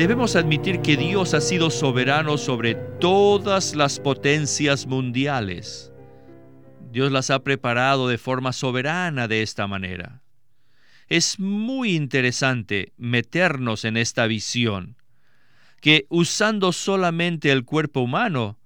debemos 0.00 0.34
admitir 0.34 0.80
que 0.80 0.96
Dios 0.96 1.34
ha 1.34 1.42
sido 1.42 1.68
soberano 1.68 2.38
sobre 2.38 2.74
todas 2.74 3.74
las 3.74 4.00
potencias 4.00 4.86
mundiales. 4.86 5.92
Dios 6.90 7.12
las 7.12 7.28
ha 7.28 7.44
preparado 7.44 8.08
de 8.08 8.16
forma 8.16 8.54
soberana 8.54 9.28
de 9.28 9.42
esta 9.42 9.66
manera. 9.66 10.22
Es 11.08 11.38
muy 11.38 11.96
interesante 11.96 12.94
meternos 12.96 13.84
en 13.84 13.98
esta 13.98 14.26
visión, 14.26 14.96
que 15.82 16.06
usando 16.08 16.72
solamente 16.72 17.52
el 17.52 17.66
cuerpo 17.66 18.00
humano, 18.00 18.58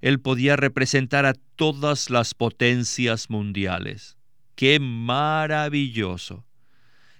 Él 0.00 0.20
podía 0.20 0.54
representar 0.54 1.26
a 1.26 1.34
todas 1.56 2.10
las 2.10 2.32
potencias 2.32 3.28
mundiales. 3.28 4.16
¡Qué 4.54 4.78
maravilloso! 4.78 6.46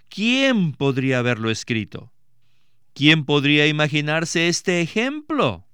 ¿Quién 0.07 0.71
podría 0.71 1.19
haberlo 1.19 1.49
escrito? 1.49 2.13
¿Quién 2.97 3.25
podría 3.25 3.67
imaginarse 3.67 4.47
este 4.47 4.81
ejemplo? 4.81 5.67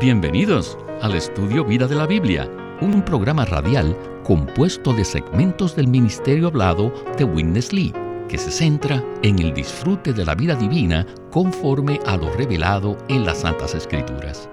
Bienvenidos 0.00 0.76
al 1.00 1.14
estudio 1.14 1.64
Vida 1.64 1.86
de 1.86 1.94
la 1.94 2.08
Biblia, 2.08 2.50
un 2.80 3.04
programa 3.04 3.44
radial 3.44 3.96
compuesto 4.24 4.92
de 4.92 5.04
segmentos 5.04 5.76
del 5.76 5.86
ministerio 5.86 6.48
hablado 6.48 6.92
de 7.16 7.22
Witness 7.22 7.72
Lee, 7.72 7.92
que 8.28 8.38
se 8.38 8.50
centra 8.50 9.04
en 9.22 9.38
el 9.38 9.54
disfrute 9.54 10.12
de 10.12 10.24
la 10.24 10.34
vida 10.34 10.56
divina 10.56 11.06
conforme 11.30 12.00
a 12.06 12.16
lo 12.16 12.32
revelado 12.32 12.98
en 13.08 13.24
las 13.24 13.42
Santas 13.42 13.76
Escrituras. 13.76 14.50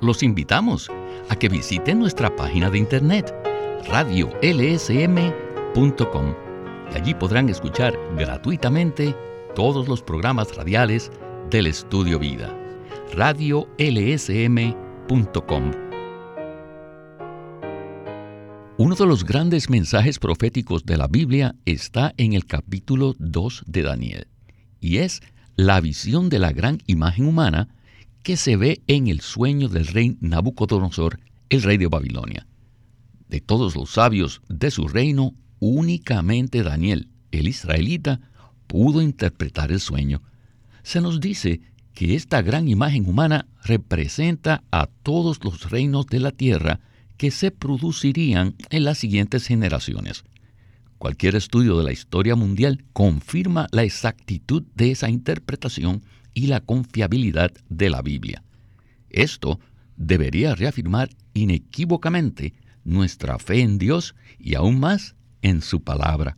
Los 0.00 0.22
invitamos 0.22 0.92
a 1.28 1.34
que 1.34 1.48
visiten 1.48 1.98
nuestra 1.98 2.36
página 2.36 2.70
de 2.70 2.78
internet 2.78 3.34
radiolsm.com 3.88 6.45
y 6.92 6.96
allí 6.96 7.14
podrán 7.14 7.48
escuchar 7.48 7.94
gratuitamente 8.16 9.14
todos 9.54 9.88
los 9.88 10.02
programas 10.02 10.54
radiales 10.56 11.10
del 11.50 11.66
Estudio 11.66 12.18
Vida. 12.18 12.54
radiolsm.com 13.14 13.70
Uno 18.78 18.94
de 18.94 19.06
los 19.06 19.24
grandes 19.24 19.70
mensajes 19.70 20.18
proféticos 20.18 20.84
de 20.84 20.96
la 20.96 21.06
Biblia 21.06 21.54
está 21.64 22.12
en 22.18 22.34
el 22.34 22.44
capítulo 22.46 23.14
2 23.18 23.64
de 23.66 23.82
Daniel, 23.82 24.26
y 24.80 24.98
es 24.98 25.22
la 25.56 25.80
visión 25.80 26.28
de 26.28 26.38
la 26.38 26.52
gran 26.52 26.82
imagen 26.86 27.26
humana 27.26 27.68
que 28.22 28.36
se 28.36 28.56
ve 28.56 28.82
en 28.88 29.06
el 29.06 29.20
sueño 29.20 29.68
del 29.68 29.86
rey 29.86 30.18
Nabucodonosor, 30.20 31.20
el 31.48 31.62
rey 31.62 31.78
de 31.78 31.86
Babilonia. 31.86 32.46
De 33.28 33.40
todos 33.40 33.74
los 33.76 33.90
sabios 33.90 34.42
de 34.48 34.70
su 34.70 34.88
reino, 34.88 35.32
Únicamente 35.68 36.62
Daniel, 36.62 37.08
el 37.32 37.48
israelita, 37.48 38.20
pudo 38.68 39.02
interpretar 39.02 39.72
el 39.72 39.80
sueño. 39.80 40.22
Se 40.84 41.00
nos 41.00 41.18
dice 41.18 41.60
que 41.92 42.14
esta 42.14 42.40
gran 42.40 42.68
imagen 42.68 43.08
humana 43.08 43.48
representa 43.64 44.62
a 44.70 44.86
todos 44.86 45.42
los 45.42 45.68
reinos 45.68 46.06
de 46.06 46.20
la 46.20 46.30
tierra 46.30 46.78
que 47.16 47.32
se 47.32 47.50
producirían 47.50 48.54
en 48.70 48.84
las 48.84 48.98
siguientes 48.98 49.44
generaciones. 49.48 50.22
Cualquier 50.98 51.34
estudio 51.34 51.76
de 51.76 51.82
la 51.82 51.92
historia 51.92 52.36
mundial 52.36 52.84
confirma 52.92 53.66
la 53.72 53.82
exactitud 53.82 54.62
de 54.76 54.92
esa 54.92 55.10
interpretación 55.10 56.04
y 56.32 56.46
la 56.46 56.60
confiabilidad 56.60 57.50
de 57.68 57.90
la 57.90 58.02
Biblia. 58.02 58.44
Esto 59.10 59.58
debería 59.96 60.54
reafirmar 60.54 61.10
inequívocamente 61.34 62.54
nuestra 62.84 63.40
fe 63.40 63.62
en 63.62 63.78
Dios 63.78 64.14
y 64.38 64.54
aún 64.54 64.78
más 64.78 65.16
en 65.42 65.62
su 65.62 65.82
palabra. 65.82 66.36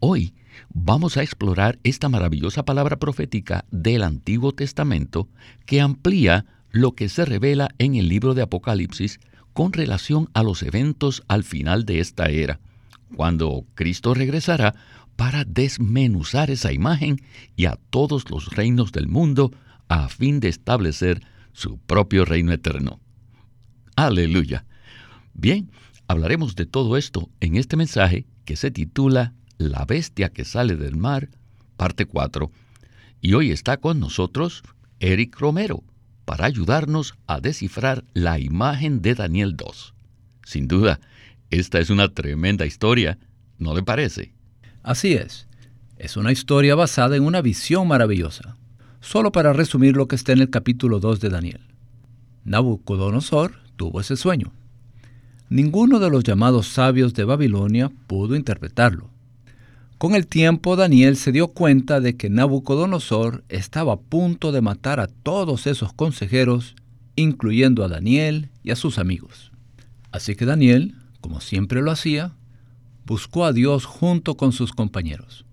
Hoy 0.00 0.34
vamos 0.72 1.16
a 1.16 1.22
explorar 1.22 1.78
esta 1.82 2.08
maravillosa 2.08 2.64
palabra 2.64 2.98
profética 2.98 3.64
del 3.70 4.02
Antiguo 4.02 4.52
Testamento 4.52 5.28
que 5.66 5.80
amplía 5.80 6.46
lo 6.70 6.92
que 6.92 7.08
se 7.08 7.24
revela 7.24 7.68
en 7.78 7.94
el 7.94 8.08
libro 8.08 8.34
de 8.34 8.42
Apocalipsis 8.42 9.20
con 9.52 9.72
relación 9.72 10.28
a 10.34 10.42
los 10.42 10.62
eventos 10.62 11.22
al 11.28 11.44
final 11.44 11.84
de 11.84 12.00
esta 12.00 12.26
era, 12.26 12.58
cuando 13.16 13.64
Cristo 13.74 14.12
regresará 14.12 14.74
para 15.16 15.44
desmenuzar 15.44 16.50
esa 16.50 16.72
imagen 16.72 17.22
y 17.56 17.66
a 17.66 17.78
todos 17.90 18.28
los 18.30 18.50
reinos 18.54 18.90
del 18.90 19.06
mundo 19.06 19.52
a 19.88 20.08
fin 20.08 20.40
de 20.40 20.48
establecer 20.48 21.22
su 21.52 21.78
propio 21.78 22.24
reino 22.24 22.52
eterno. 22.52 22.98
Aleluya. 23.94 24.64
Bien, 25.34 25.70
Hablaremos 26.06 26.54
de 26.54 26.66
todo 26.66 26.96
esto 26.96 27.30
en 27.40 27.56
este 27.56 27.76
mensaje 27.76 28.26
que 28.44 28.56
se 28.56 28.70
titula 28.70 29.32
La 29.56 29.84
bestia 29.86 30.28
que 30.28 30.44
sale 30.44 30.76
del 30.76 30.96
mar, 30.96 31.30
parte 31.76 32.04
4. 32.04 32.50
Y 33.22 33.34
hoy 33.34 33.50
está 33.50 33.78
con 33.78 34.00
nosotros 34.00 34.62
Eric 35.00 35.38
Romero 35.38 35.82
para 36.26 36.46
ayudarnos 36.46 37.14
a 37.26 37.40
descifrar 37.40 38.04
la 38.12 38.38
imagen 38.38 39.00
de 39.00 39.14
Daniel 39.14 39.56
2. 39.56 39.94
Sin 40.44 40.68
duda, 40.68 41.00
esta 41.50 41.78
es 41.78 41.88
una 41.88 42.08
tremenda 42.08 42.66
historia, 42.66 43.18
¿no 43.58 43.74
le 43.74 43.82
parece? 43.82 44.34
Así 44.82 45.14
es. 45.14 45.46
Es 45.96 46.16
una 46.18 46.32
historia 46.32 46.74
basada 46.74 47.16
en 47.16 47.24
una 47.24 47.40
visión 47.40 47.88
maravillosa. 47.88 48.56
Solo 49.00 49.32
para 49.32 49.52
resumir 49.52 49.96
lo 49.96 50.06
que 50.06 50.16
está 50.16 50.32
en 50.32 50.40
el 50.40 50.50
capítulo 50.50 51.00
2 51.00 51.20
de 51.20 51.28
Daniel. 51.30 51.60
Nabucodonosor 52.44 53.60
tuvo 53.76 54.00
ese 54.00 54.16
sueño. 54.16 54.52
Ninguno 55.50 55.98
de 55.98 56.10
los 56.10 56.24
llamados 56.24 56.68
sabios 56.68 57.14
de 57.14 57.24
Babilonia 57.24 57.92
pudo 58.06 58.34
interpretarlo. 58.34 59.10
Con 59.98 60.14
el 60.14 60.26
tiempo 60.26 60.74
Daniel 60.74 61.16
se 61.16 61.32
dio 61.32 61.48
cuenta 61.48 62.00
de 62.00 62.16
que 62.16 62.30
Nabucodonosor 62.30 63.44
estaba 63.48 63.94
a 63.94 64.00
punto 64.00 64.52
de 64.52 64.60
matar 64.60 65.00
a 65.00 65.06
todos 65.06 65.66
esos 65.66 65.92
consejeros, 65.92 66.74
incluyendo 67.14 67.84
a 67.84 67.88
Daniel 67.88 68.50
y 68.62 68.70
a 68.70 68.76
sus 68.76 68.98
amigos. 68.98 69.52
Así 70.10 70.34
que 70.34 70.46
Daniel, 70.46 70.94
como 71.20 71.40
siempre 71.40 71.82
lo 71.82 71.90
hacía, 71.90 72.32
buscó 73.06 73.44
a 73.44 73.52
Dios 73.52 73.84
junto 73.84 74.36
con 74.36 74.52
sus 74.52 74.72
compañeros, 74.72 75.44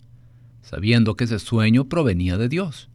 sabiendo 0.61 1.15
que 1.15 1.25
ese 1.25 1.39
sueño 1.39 1.85
provenía 1.85 2.37
de 2.37 2.49
Dios 2.49 2.89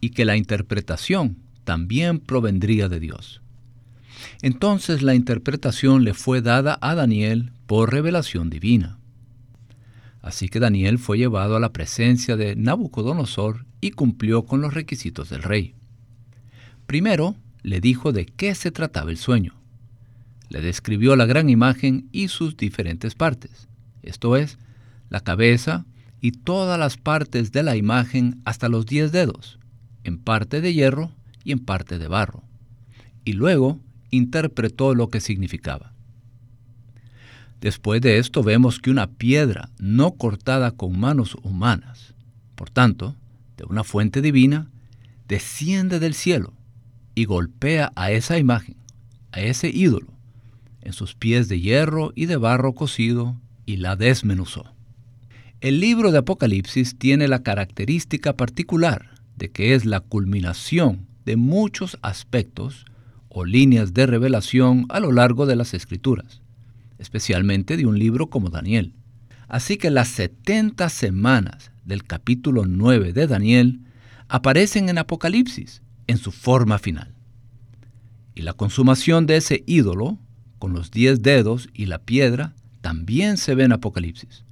y 0.00 0.10
que 0.10 0.24
la 0.24 0.36
interpretación 0.36 1.36
también 1.64 2.20
provendría 2.20 2.88
de 2.88 3.00
Dios. 3.00 3.40
Entonces 4.42 5.02
la 5.02 5.14
interpretación 5.14 6.04
le 6.04 6.14
fue 6.14 6.42
dada 6.42 6.78
a 6.80 6.94
Daniel 6.94 7.52
por 7.66 7.92
revelación 7.92 8.50
divina. 8.50 8.98
Así 10.22 10.48
que 10.48 10.58
Daniel 10.58 10.98
fue 10.98 11.18
llevado 11.18 11.56
a 11.56 11.60
la 11.60 11.72
presencia 11.72 12.36
de 12.36 12.56
Nabucodonosor 12.56 13.64
y 13.80 13.92
cumplió 13.92 14.44
con 14.44 14.60
los 14.60 14.74
requisitos 14.74 15.28
del 15.30 15.42
rey. 15.42 15.74
Primero 16.86 17.36
le 17.62 17.80
dijo 17.80 18.12
de 18.12 18.26
qué 18.26 18.54
se 18.54 18.70
trataba 18.70 19.10
el 19.10 19.18
sueño. 19.18 19.54
Le 20.48 20.60
describió 20.60 21.16
la 21.16 21.26
gran 21.26 21.48
imagen 21.48 22.08
y 22.12 22.28
sus 22.28 22.56
diferentes 22.56 23.14
partes, 23.14 23.68
esto 24.02 24.36
es, 24.36 24.58
la 25.10 25.20
cabeza 25.20 25.84
y 26.20 26.32
todas 26.32 26.78
las 26.78 26.96
partes 26.96 27.52
de 27.52 27.62
la 27.62 27.76
imagen 27.76 28.40
hasta 28.44 28.68
los 28.68 28.86
diez 28.86 29.12
dedos, 29.12 29.58
en 30.04 30.18
parte 30.18 30.60
de 30.60 30.72
hierro 30.72 31.12
y 31.44 31.52
en 31.52 31.60
parte 31.60 31.98
de 31.98 32.08
barro. 32.08 32.42
Y 33.24 33.32
luego 33.32 33.80
interpretó 34.10 34.94
lo 34.94 35.08
que 35.08 35.20
significaba. 35.20 35.92
Después 37.60 38.00
de 38.00 38.18
esto 38.18 38.42
vemos 38.42 38.78
que 38.78 38.90
una 38.90 39.06
piedra 39.06 39.70
no 39.78 40.12
cortada 40.12 40.72
con 40.72 40.98
manos 40.98 41.36
humanas, 41.42 42.14
por 42.54 42.70
tanto, 42.70 43.16
de 43.56 43.64
una 43.64 43.84
fuente 43.84 44.20
divina, 44.20 44.68
desciende 45.26 45.98
del 45.98 46.14
cielo 46.14 46.52
y 47.14 47.24
golpea 47.24 47.92
a 47.96 48.10
esa 48.10 48.38
imagen, 48.38 48.76
a 49.32 49.40
ese 49.40 49.70
ídolo, 49.70 50.08
en 50.82 50.92
sus 50.92 51.14
pies 51.14 51.48
de 51.48 51.60
hierro 51.60 52.12
y 52.14 52.26
de 52.26 52.36
barro 52.36 52.74
cocido 52.74 53.40
y 53.64 53.78
la 53.78 53.96
desmenuzó. 53.96 54.72
El 55.60 55.80
libro 55.80 56.12
de 56.12 56.18
Apocalipsis 56.18 56.98
tiene 56.98 57.26
la 57.28 57.42
característica 57.42 58.36
particular 58.36 59.14
de 59.36 59.50
que 59.50 59.74
es 59.74 59.84
la 59.84 60.00
culminación 60.00 61.06
de 61.24 61.36
muchos 61.36 61.98
aspectos 62.02 62.84
o 63.38 63.44
líneas 63.44 63.92
de 63.92 64.06
revelación 64.06 64.86
a 64.88 64.98
lo 64.98 65.12
largo 65.12 65.44
de 65.44 65.56
las 65.56 65.74
escrituras, 65.74 66.40
especialmente 66.96 67.76
de 67.76 67.84
un 67.84 67.98
libro 67.98 68.30
como 68.30 68.48
Daniel. 68.48 68.94
Así 69.46 69.76
que 69.76 69.90
las 69.90 70.08
70 70.08 70.88
semanas 70.88 71.70
del 71.84 72.04
capítulo 72.04 72.64
9 72.64 73.12
de 73.12 73.26
Daniel 73.26 73.80
aparecen 74.28 74.88
en 74.88 74.96
Apocalipsis 74.96 75.82
en 76.06 76.16
su 76.16 76.32
forma 76.32 76.78
final. 76.78 77.12
Y 78.34 78.40
la 78.40 78.54
consumación 78.54 79.26
de 79.26 79.36
ese 79.36 79.64
ídolo, 79.66 80.18
con 80.58 80.72
los 80.72 80.90
diez 80.90 81.20
dedos 81.20 81.68
y 81.74 81.84
la 81.84 81.98
piedra, 81.98 82.54
también 82.80 83.36
se 83.36 83.54
ve 83.54 83.64
en 83.64 83.72
Apocalipsis. 83.72 84.44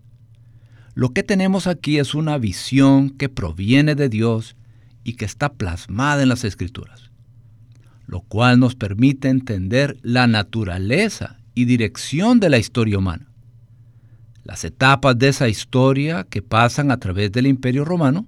Lo 0.92 1.14
que 1.14 1.22
tenemos 1.22 1.66
aquí 1.66 1.98
es 1.98 2.14
una 2.14 2.36
visión 2.36 3.08
que 3.08 3.30
proviene 3.30 3.94
de 3.94 4.10
Dios 4.10 4.56
y 5.04 5.14
que 5.14 5.24
está 5.24 5.54
plasmada 5.54 6.22
en 6.22 6.28
las 6.28 6.44
escrituras 6.44 7.13
lo 8.06 8.20
cual 8.20 8.60
nos 8.60 8.74
permite 8.74 9.28
entender 9.28 9.98
la 10.02 10.26
naturaleza 10.26 11.38
y 11.54 11.64
dirección 11.64 12.40
de 12.40 12.50
la 12.50 12.58
historia 12.58 12.98
humana. 12.98 13.28
las 14.44 14.62
etapas 14.64 15.18
de 15.18 15.28
esa 15.28 15.48
historia 15.48 16.24
que 16.24 16.42
pasan 16.42 16.90
a 16.90 16.98
través 16.98 17.32
del 17.32 17.46
Imperio 17.46 17.84
Romano 17.84 18.26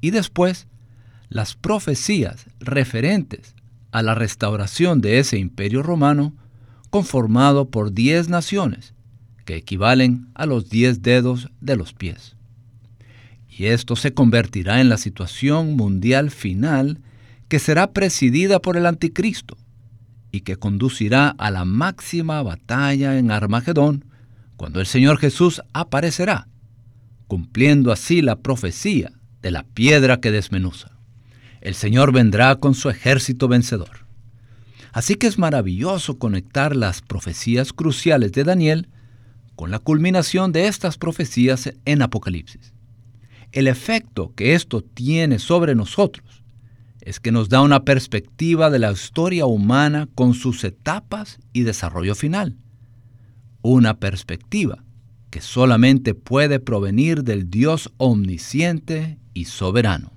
y 0.00 0.10
después 0.10 0.68
las 1.28 1.56
profecías 1.56 2.46
referentes 2.60 3.56
a 3.90 4.02
la 4.02 4.14
restauración 4.14 5.00
de 5.00 5.18
ese 5.18 5.36
Imperio 5.36 5.82
Romano 5.82 6.32
conformado 6.90 7.70
por 7.70 7.92
diez 7.92 8.28
naciones 8.28 8.94
que 9.44 9.56
equivalen 9.56 10.28
a 10.34 10.46
los 10.46 10.70
diez 10.70 11.02
dedos 11.02 11.50
de 11.60 11.76
los 11.76 11.92
pies. 11.92 12.36
Y 13.48 13.66
esto 13.66 13.96
se 13.96 14.14
convertirá 14.14 14.80
en 14.80 14.88
la 14.88 14.96
situación 14.96 15.74
mundial 15.74 16.30
final 16.30 17.00
que 17.48 17.58
será 17.58 17.92
presidida 17.92 18.60
por 18.60 18.76
el 18.76 18.86
anticristo 18.86 19.56
y 20.30 20.40
que 20.40 20.56
conducirá 20.56 21.30
a 21.38 21.50
la 21.50 21.64
máxima 21.64 22.42
batalla 22.42 23.18
en 23.18 23.30
Armagedón, 23.30 24.04
cuando 24.56 24.80
el 24.80 24.86
Señor 24.86 25.18
Jesús 25.18 25.62
aparecerá, 25.72 26.48
cumpliendo 27.26 27.92
así 27.92 28.20
la 28.20 28.36
profecía 28.36 29.12
de 29.40 29.50
la 29.50 29.62
piedra 29.62 30.20
que 30.20 30.30
desmenuza. 30.30 30.98
El 31.60 31.74
Señor 31.74 32.12
vendrá 32.12 32.56
con 32.56 32.74
su 32.74 32.90
ejército 32.90 33.48
vencedor. 33.48 34.06
Así 34.92 35.14
que 35.14 35.26
es 35.26 35.38
maravilloso 35.38 36.18
conectar 36.18 36.76
las 36.76 37.02
profecías 37.02 37.72
cruciales 37.72 38.32
de 38.32 38.44
Daniel 38.44 38.88
con 39.54 39.70
la 39.70 39.78
culminación 39.78 40.52
de 40.52 40.66
estas 40.66 40.98
profecías 40.98 41.72
en 41.84 42.02
Apocalipsis. 42.02 42.72
El 43.52 43.66
efecto 43.66 44.32
que 44.34 44.54
esto 44.54 44.82
tiene 44.82 45.38
sobre 45.38 45.74
nosotros 45.74 46.27
es 47.08 47.20
que 47.20 47.32
nos 47.32 47.48
da 47.48 47.62
una 47.62 47.86
perspectiva 47.86 48.68
de 48.68 48.78
la 48.78 48.92
historia 48.92 49.46
humana 49.46 50.10
con 50.14 50.34
sus 50.34 50.62
etapas 50.62 51.38
y 51.54 51.62
desarrollo 51.62 52.14
final. 52.14 52.58
Una 53.62 53.98
perspectiva 53.98 54.84
que 55.30 55.40
solamente 55.40 56.14
puede 56.14 56.60
provenir 56.60 57.24
del 57.24 57.48
Dios 57.48 57.90
omnisciente 57.96 59.18
y 59.32 59.46
soberano. 59.46 60.12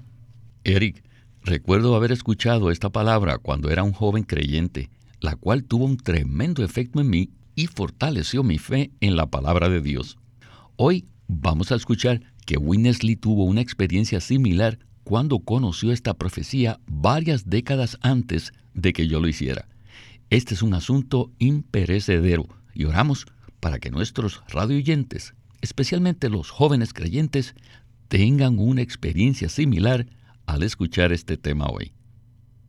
Eric, 0.66 1.02
recuerdo 1.44 1.96
haber 1.96 2.12
escuchado 2.12 2.72
esta 2.72 2.90
palabra 2.90 3.38
cuando 3.38 3.70
era 3.70 3.84
un 3.84 3.94
joven 3.94 4.24
creyente, 4.24 4.90
la 5.22 5.38
cual 5.38 5.64
tuvo 5.64 5.86
un 5.86 5.96
tremendo 5.96 6.62
efecto 6.62 7.00
en 7.00 7.10
mí 7.10 7.30
y 7.56 7.68
fortaleció 7.68 8.44
mi 8.44 8.58
fe 8.58 8.92
en 9.00 9.16
la 9.16 9.28
palabra 9.28 9.70
de 9.70 9.80
Dios. 9.80 10.18
Hoy 10.76 11.06
vamos 11.30 11.72
a 11.72 11.76
escuchar 11.76 12.22
que 12.46 12.58
Winnesley 12.58 13.16
tuvo 13.16 13.46
una 13.46 13.62
experiencia 13.62 14.20
similar 14.20 14.78
cuando 15.04 15.40
conoció 15.40 15.92
esta 15.92 16.14
profecía 16.14 16.80
varias 16.88 17.50
décadas 17.50 17.98
antes 18.02 18.54
de 18.74 18.94
que 18.94 19.08
yo 19.08 19.20
lo 19.20 19.28
hiciera. 19.28 19.68
Este 20.30 20.54
es 20.54 20.62
un 20.62 20.74
asunto 20.74 21.32
imperecedero 21.40 22.48
y 22.74 22.86
oramos 22.86 23.26
para 23.60 23.80
que 23.80 23.92
nuestros 23.92 24.44
radioyentes, 24.48 25.34
especialmente 25.62 26.30
los 26.30 26.50
jóvenes 26.50 26.94
creyentes, 26.94 27.56
tengan 28.08 28.60
una 28.60 28.82
experiencia 28.82 29.50
similar 29.50 30.08
al 30.46 30.64
escuchar 30.64 31.12
este 31.12 31.38
tema 31.38 31.68
hoy. 31.68 31.94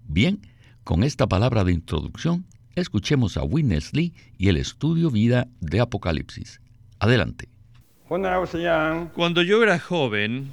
Bien, 0.07 0.41
con 0.85 1.03
esta 1.05 1.27
palabra 1.27 1.65
de 1.65 1.73
introducción, 1.73 2.45
escuchemos 2.75 3.37
a 3.37 3.45
Witness 3.45 3.93
Lee 3.93 4.15
y 4.39 4.49
el 4.49 4.57
estudio 4.57 5.11
vida 5.11 5.49
de 5.61 5.81
Apocalipsis. 5.81 6.61
Adelante. 6.99 7.49
Cuando 9.15 9.43
yo 9.43 9.63
era 9.63 9.79
joven, 9.79 10.51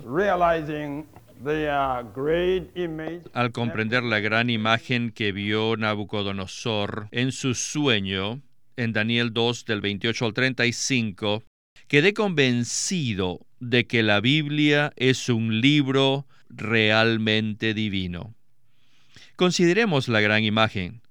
al 3.33 3.51
comprender 3.53 4.03
la 4.03 4.19
gran 4.19 4.49
imagen 4.49 5.11
que 5.11 5.31
vio 5.31 5.77
Nabucodonosor 5.77 7.07
en 7.11 7.31
su 7.31 7.53
sueño, 7.55 8.41
en 8.75 8.91
Daniel 8.91 9.31
2 9.33 9.65
del 9.65 9.79
28 9.79 10.25
al 10.25 10.33
35, 10.33 11.43
quedé 11.87 12.13
convencido 12.13 13.45
de 13.59 13.87
que 13.87 14.03
la 14.03 14.19
Biblia 14.19 14.91
es 14.97 15.29
un 15.29 15.61
libro 15.61 16.27
realmente 16.49 17.73
divino. 17.73 18.35
Consideremos 19.35 20.09
la 20.09 20.19
gran 20.19 20.43
imagen, 20.43 21.01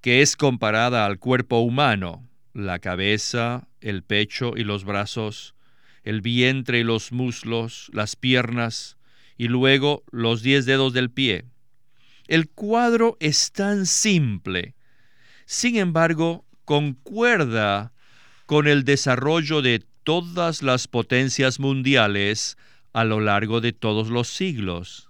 que 0.00 0.22
es 0.22 0.36
comparada 0.36 1.04
al 1.04 1.18
cuerpo 1.18 1.58
humano, 1.58 2.26
la 2.54 2.78
cabeza, 2.78 3.68
el 3.80 4.02
pecho 4.02 4.54
y 4.56 4.64
los 4.64 4.84
brazos, 4.84 5.54
el 6.04 6.22
vientre 6.22 6.80
y 6.80 6.84
los 6.84 7.12
muslos, 7.12 7.90
las 7.92 8.16
piernas, 8.16 8.97
y 9.38 9.48
luego 9.48 10.04
los 10.10 10.42
diez 10.42 10.66
dedos 10.66 10.92
del 10.92 11.10
pie. 11.10 11.46
El 12.26 12.50
cuadro 12.50 13.16
es 13.20 13.52
tan 13.52 13.86
simple, 13.86 14.74
sin 15.46 15.76
embargo, 15.76 16.44
concuerda 16.66 17.94
con 18.44 18.66
el 18.66 18.84
desarrollo 18.84 19.62
de 19.62 19.82
todas 20.04 20.62
las 20.62 20.88
potencias 20.88 21.58
mundiales 21.58 22.58
a 22.92 23.04
lo 23.04 23.20
largo 23.20 23.62
de 23.62 23.72
todos 23.72 24.08
los 24.08 24.28
siglos. 24.28 25.08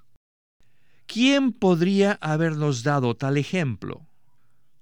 ¿Quién 1.06 1.52
podría 1.52 2.18
habernos 2.20 2.82
dado 2.82 3.16
tal 3.16 3.36
ejemplo? 3.36 4.06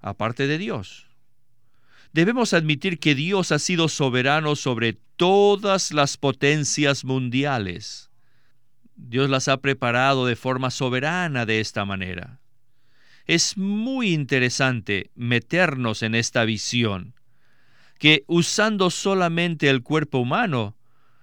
Aparte 0.01 0.47
de 0.47 0.59
Dios. 0.59 1.07
Debemos 2.13 2.53
admitir 2.53 2.99
que 2.99 3.15
Dios 3.15 3.53
ha 3.53 3.59
sido 3.59 3.89
soberano 3.89 4.57
sobre 4.57 4.95
todas 5.17 5.93
las 5.93 6.17
potencias 6.17 7.05
mundiales. 7.05 8.06
Dios 8.97 9.31
las 9.31 9.49
ha 9.49 9.59
preparado 9.59 10.27
de 10.27 10.37
forma 10.37 10.71
soberana 10.71 11.47
de 11.47 11.61
esta 11.61 11.85
manera. 11.85 12.41
Es 13.27 13.57
muy 13.57 14.13
interesante 14.13 15.11
meternos 15.15 16.03
en 16.03 16.15
esta 16.15 16.45
visión, 16.45 17.15
que 17.99 18.25
usando 18.27 18.91
solamente 18.91 19.69
el 19.69 19.83
cuerpo 19.83 20.19
humano, 20.19 20.77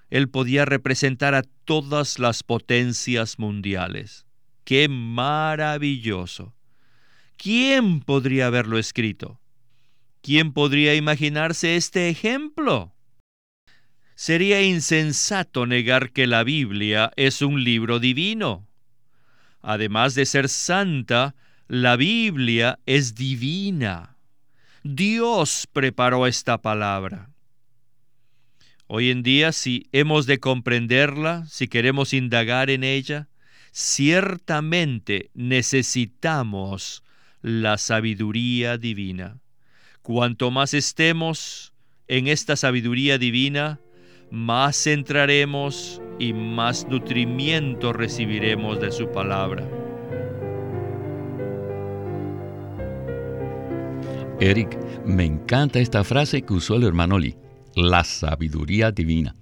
Él 0.10 0.30
podía 0.30 0.66
representar 0.66 1.36
a 1.36 1.44
todas 1.66 2.20
las 2.20 2.44
potencias 2.44 3.40
mundiales. 3.40 4.26
¡Qué 4.64 4.88
maravilloso! 4.90 6.54
¿Quién 7.38 8.00
podría 8.02 8.48
haberlo 8.48 8.78
escrito? 8.78 9.40
¿Quién 10.22 10.54
podría 10.54 10.96
imaginarse 10.96 11.76
este 11.76 12.10
ejemplo? 12.10 12.94
Sería 14.16 14.62
insensato 14.62 15.66
negar 15.66 16.12
que 16.12 16.28
la 16.28 16.44
Biblia 16.44 17.12
es 17.16 17.42
un 17.42 17.64
libro 17.64 18.00
divino. 18.00 18.68
Además 19.62 20.14
de 20.14 20.26
ser 20.26 20.50
santa, 20.50 21.36
la 21.68 21.96
Biblia 21.96 22.80
es 22.86 23.16
divina. 23.16 24.18
Dios 24.84 25.68
preparó 25.72 26.28
esta 26.28 26.62
palabra. 26.62 27.30
Hoy 28.88 29.10
en 29.10 29.24
día, 29.24 29.52
si 29.54 29.88
hemos 29.92 30.26
de 30.26 30.40
comprenderla, 30.40 31.46
si 31.48 31.68
queremos 31.68 32.14
indagar 32.14 32.70
en 32.70 32.84
ella, 32.84 33.30
ciertamente 33.72 35.32
necesitamos 35.34 37.04
la 37.42 37.78
sabiduría 37.78 38.78
divina. 38.78 39.40
Cuanto 40.02 40.52
más 40.52 40.74
estemos 40.74 41.74
en 42.08 42.28
esta 42.28 42.56
sabiduría 42.56 43.18
divina, 43.18 43.80
más 44.34 44.88
entraremos 44.88 46.02
y 46.18 46.34
más 46.34 46.88
nutrimiento 46.88 47.94
recibiremos 47.94 48.82
de 48.82 48.92
su 48.92 49.12
palabra. 49.12 49.64
Eric, 54.40 54.76
me 55.06 55.24
encanta 55.24 55.78
esta 55.78 56.04
frase 56.04 56.42
que 56.42 56.54
usó 56.54 56.78
el 56.78 56.84
hermano 56.84 57.20
Lee, 57.20 57.38
la 57.76 58.04
sabiduría 58.04 58.92
divina. 58.92 59.36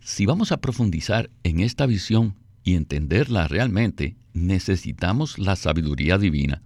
Si 0.00 0.24
vamos 0.24 0.50
a 0.50 0.62
profundizar 0.62 1.28
en 1.42 1.60
esta 1.60 1.84
visión 1.84 2.36
y 2.64 2.74
entenderla 2.74 3.48
realmente, 3.48 4.16
necesitamos 4.32 5.38
la 5.38 5.56
sabiduría 5.56 6.16
divina. 6.16 6.62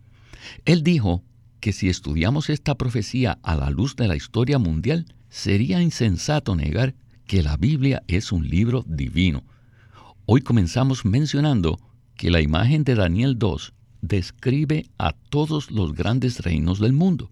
Él 0.65 0.85
dijo 0.85 1.25
que 1.59 1.73
si 1.73 1.89
estudiamos 1.89 2.49
esta 2.49 2.77
profecía 2.77 3.41
a 3.43 3.57
la 3.57 3.71
luz 3.71 3.97
de 3.97 4.07
la 4.07 4.15
historia 4.15 4.61
mundial, 4.61 5.07
sería 5.31 5.83
insensato 5.83 6.55
negar 6.55 6.95
que 7.31 7.45
la 7.45 7.57
Biblia 7.57 8.03
es 8.09 8.33
un 8.33 8.49
libro 8.49 8.85
divino. 8.89 9.45
Hoy 10.27 10.41
comenzamos 10.41 11.05
mencionando 11.05 11.79
que 12.17 12.29
la 12.29 12.41
imagen 12.41 12.83
de 12.83 12.97
Daniel 12.97 13.39
2 13.39 13.73
describe 14.03 14.87
a 14.99 15.13
todos 15.13 15.71
los 15.71 15.95
grandes 15.95 16.41
reinos 16.41 16.81
del 16.81 16.93
mundo. 16.93 17.31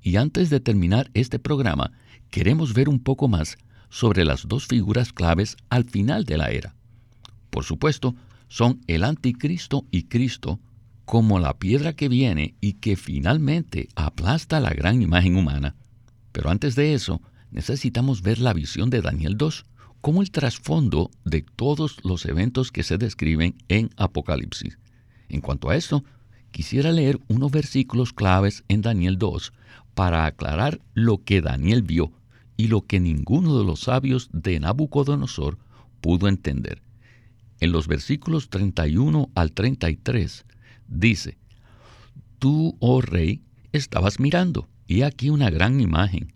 Y 0.00 0.14
antes 0.14 0.48
de 0.48 0.60
terminar 0.60 1.10
este 1.14 1.40
programa, 1.40 1.90
queremos 2.30 2.72
ver 2.72 2.88
un 2.88 3.00
poco 3.00 3.26
más 3.26 3.58
sobre 3.90 4.24
las 4.24 4.46
dos 4.46 4.68
figuras 4.68 5.12
claves 5.12 5.56
al 5.70 5.90
final 5.90 6.24
de 6.24 6.36
la 6.36 6.52
era. 6.52 6.76
Por 7.50 7.64
supuesto, 7.64 8.14
son 8.46 8.80
el 8.86 9.02
anticristo 9.02 9.86
y 9.90 10.04
Cristo 10.04 10.60
como 11.04 11.40
la 11.40 11.58
piedra 11.58 11.94
que 11.94 12.08
viene 12.08 12.54
y 12.60 12.74
que 12.74 12.94
finalmente 12.94 13.88
aplasta 13.96 14.60
la 14.60 14.70
gran 14.70 15.02
imagen 15.02 15.34
humana. 15.34 15.74
Pero 16.30 16.48
antes 16.48 16.76
de 16.76 16.94
eso, 16.94 17.20
necesitamos 17.52 18.22
ver 18.22 18.38
la 18.40 18.52
visión 18.52 18.90
de 18.90 19.02
Daniel 19.02 19.36
2 19.36 19.64
como 20.00 20.20
el 20.20 20.30
trasfondo 20.32 21.10
de 21.24 21.42
todos 21.42 21.98
los 22.02 22.26
eventos 22.26 22.72
que 22.72 22.82
se 22.82 22.98
describen 22.98 23.54
en 23.68 23.90
Apocalipsis. 23.96 24.78
En 25.28 25.40
cuanto 25.40 25.70
a 25.70 25.76
esto, 25.76 26.04
quisiera 26.50 26.90
leer 26.90 27.20
unos 27.28 27.52
versículos 27.52 28.12
claves 28.12 28.64
en 28.68 28.82
Daniel 28.82 29.16
2 29.16 29.52
para 29.94 30.26
aclarar 30.26 30.80
lo 30.94 31.22
que 31.22 31.40
Daniel 31.40 31.82
vio 31.82 32.12
y 32.56 32.68
lo 32.68 32.82
que 32.82 33.00
ninguno 33.00 33.58
de 33.58 33.64
los 33.64 33.80
sabios 33.80 34.28
de 34.32 34.58
Nabucodonosor 34.58 35.58
pudo 36.00 36.28
entender. 36.28 36.82
En 37.60 37.70
los 37.70 37.86
versículos 37.86 38.48
31 38.48 39.30
al 39.34 39.52
33 39.52 40.44
dice, 40.88 41.38
Tú, 42.38 42.76
oh 42.80 43.00
rey, 43.00 43.40
estabas 43.70 44.18
mirando, 44.18 44.68
y 44.88 45.02
aquí 45.02 45.30
una 45.30 45.48
gran 45.48 45.80
imagen. 45.80 46.32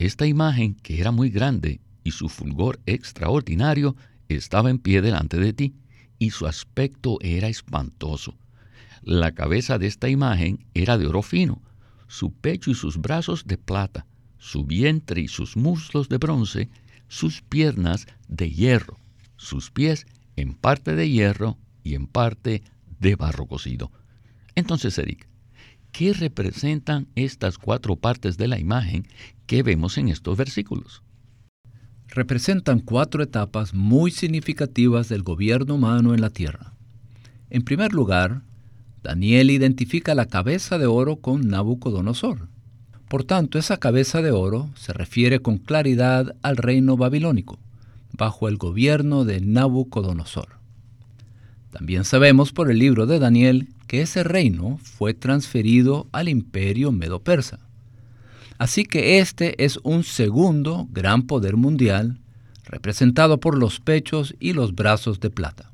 Esta 0.00 0.26
imagen, 0.26 0.76
que 0.76 0.98
era 0.98 1.10
muy 1.10 1.28
grande 1.28 1.78
y 2.04 2.12
su 2.12 2.30
fulgor 2.30 2.80
extraordinario, 2.86 3.96
estaba 4.30 4.70
en 4.70 4.78
pie 4.78 5.02
delante 5.02 5.36
de 5.36 5.52
ti, 5.52 5.74
y 6.18 6.30
su 6.30 6.46
aspecto 6.46 7.18
era 7.20 7.48
espantoso. 7.48 8.34
La 9.02 9.32
cabeza 9.32 9.76
de 9.76 9.86
esta 9.86 10.08
imagen 10.08 10.64
era 10.72 10.96
de 10.96 11.06
oro 11.06 11.20
fino, 11.20 11.60
su 12.08 12.32
pecho 12.32 12.70
y 12.70 12.74
sus 12.74 12.96
brazos 12.96 13.46
de 13.46 13.58
plata, 13.58 14.06
su 14.38 14.64
vientre 14.64 15.20
y 15.20 15.28
sus 15.28 15.58
muslos 15.58 16.08
de 16.08 16.16
bronce, 16.16 16.70
sus 17.08 17.42
piernas 17.42 18.06
de 18.26 18.50
hierro, 18.50 18.96
sus 19.36 19.70
pies 19.70 20.06
en 20.34 20.54
parte 20.54 20.96
de 20.96 21.10
hierro 21.10 21.58
y 21.84 21.94
en 21.94 22.06
parte 22.06 22.62
de 23.00 23.16
barro 23.16 23.44
cocido. 23.44 23.92
Entonces, 24.54 24.96
Eric, 24.96 25.28
¿qué 25.92 26.12
representan 26.12 27.08
estas 27.14 27.58
cuatro 27.58 27.96
partes 27.96 28.36
de 28.36 28.48
la 28.48 28.58
imagen 28.58 29.06
que 29.46 29.62
vemos 29.62 29.98
en 29.98 30.08
estos 30.08 30.36
versículos? 30.36 31.02
Representan 32.08 32.80
cuatro 32.80 33.22
etapas 33.22 33.74
muy 33.74 34.10
significativas 34.10 35.08
del 35.08 35.22
gobierno 35.22 35.76
humano 35.76 36.14
en 36.14 36.20
la 36.20 36.30
tierra. 36.30 36.74
En 37.50 37.62
primer 37.62 37.92
lugar, 37.92 38.42
Daniel 39.02 39.50
identifica 39.50 40.14
la 40.14 40.26
cabeza 40.26 40.78
de 40.78 40.86
oro 40.86 41.16
con 41.16 41.48
Nabucodonosor. 41.48 42.48
Por 43.08 43.24
tanto, 43.24 43.58
esa 43.58 43.78
cabeza 43.78 44.22
de 44.22 44.30
oro 44.30 44.70
se 44.76 44.92
refiere 44.92 45.40
con 45.40 45.58
claridad 45.58 46.36
al 46.42 46.56
reino 46.56 46.96
babilónico, 46.96 47.58
bajo 48.12 48.48
el 48.48 48.56
gobierno 48.56 49.24
de 49.24 49.40
Nabucodonosor. 49.40 50.59
También 51.70 52.04
sabemos 52.04 52.52
por 52.52 52.70
el 52.70 52.78
libro 52.78 53.06
de 53.06 53.18
Daniel 53.18 53.68
que 53.86 54.02
ese 54.02 54.24
reino 54.24 54.78
fue 54.82 55.14
transferido 55.14 56.08
al 56.12 56.28
imperio 56.28 56.92
medo-persa. 56.92 57.60
Así 58.58 58.84
que 58.84 59.20
este 59.20 59.64
es 59.64 59.78
un 59.82 60.04
segundo 60.04 60.88
gran 60.90 61.22
poder 61.22 61.56
mundial, 61.56 62.18
representado 62.64 63.40
por 63.40 63.56
los 63.56 63.80
pechos 63.80 64.34
y 64.38 64.52
los 64.52 64.74
brazos 64.74 65.20
de 65.20 65.30
plata. 65.30 65.70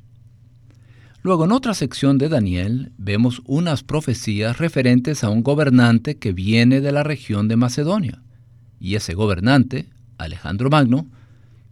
Luego 1.23 1.47
en 1.47 1.53
otra 1.53 1.75
sección 1.75 2.19
de 2.19 2.29
Daniel 2.29 2.93
vemos 2.99 3.43
unas 3.47 3.83
profecías 3.83 4.59
referentes 4.59 5.25
a 5.25 5.31
un 5.31 5.43
gobernante 5.43 6.17
que 6.17 6.33
viene 6.33 6.81
de 6.81 6.93
la 6.93 7.03
región 7.03 7.49
de 7.49 7.57
Macedonia. 7.57 8.23
Y 8.79 8.95
ese 8.95 9.15
gobernante, 9.15 9.87
Alejandro 10.19 10.71
Magno, 10.71 11.07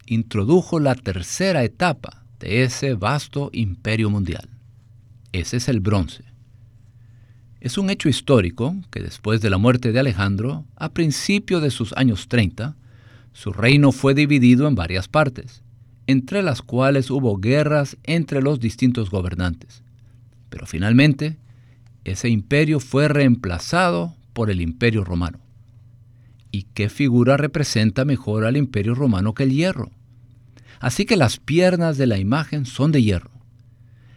introdujo 0.07 0.81
la 0.81 0.97
tercera 0.97 1.63
etapa 1.63 2.24
de 2.45 2.63
ese 2.63 2.93
vasto 2.93 3.49
imperio 3.55 4.11
mundial. 4.11 4.51
Ese 5.33 5.57
es 5.57 5.69
el 5.69 5.81
bronce. 5.81 6.25
Es 7.59 7.79
un 7.79 7.89
hecho 7.89 8.11
histórico 8.11 8.77
que 8.91 9.01
después 9.01 9.41
de 9.41 9.49
la 9.49 9.57
muerte 9.57 9.93
de 9.93 10.01
Alejandro, 10.01 10.67
a 10.77 10.93
principios 10.93 11.63
de 11.63 11.71
sus 11.71 11.95
años 11.95 12.29
30, 12.29 12.77
su 13.33 13.55
reino 13.55 13.93
fue 13.93 14.13
dividido 14.13 14.69
en 14.69 14.75
varias 14.75 15.09
partes 15.09 15.63
entre 16.07 16.43
las 16.43 16.61
cuales 16.61 17.11
hubo 17.11 17.39
guerras 17.39 17.97
entre 18.03 18.43
los 18.43 18.61
distintos 18.61 19.09
gobernantes. 19.09 19.83
Pero 20.51 20.67
finalmente, 20.67 21.39
ese 22.05 22.29
imperio 22.29 22.79
fue 22.79 23.09
reemplazado 23.09 24.15
por 24.35 24.51
el 24.51 24.61
imperio 24.61 25.03
romano. 25.03 25.39
¿Y 26.51 26.65
qué 26.75 26.91
figura 26.91 27.39
representa 27.39 28.05
mejor 28.05 28.45
al 28.45 28.59
imperio 28.59 28.95
romano 28.95 29.33
que 29.33 29.45
el 29.45 29.53
hierro? 29.53 29.91
Así 30.81 31.05
que 31.05 31.17
las 31.17 31.39
piernas 31.39 31.97
de 31.99 32.07
la 32.07 32.19
imagen 32.19 32.67
son 32.67 32.93
de 32.93 33.03
hierro. 33.03 33.31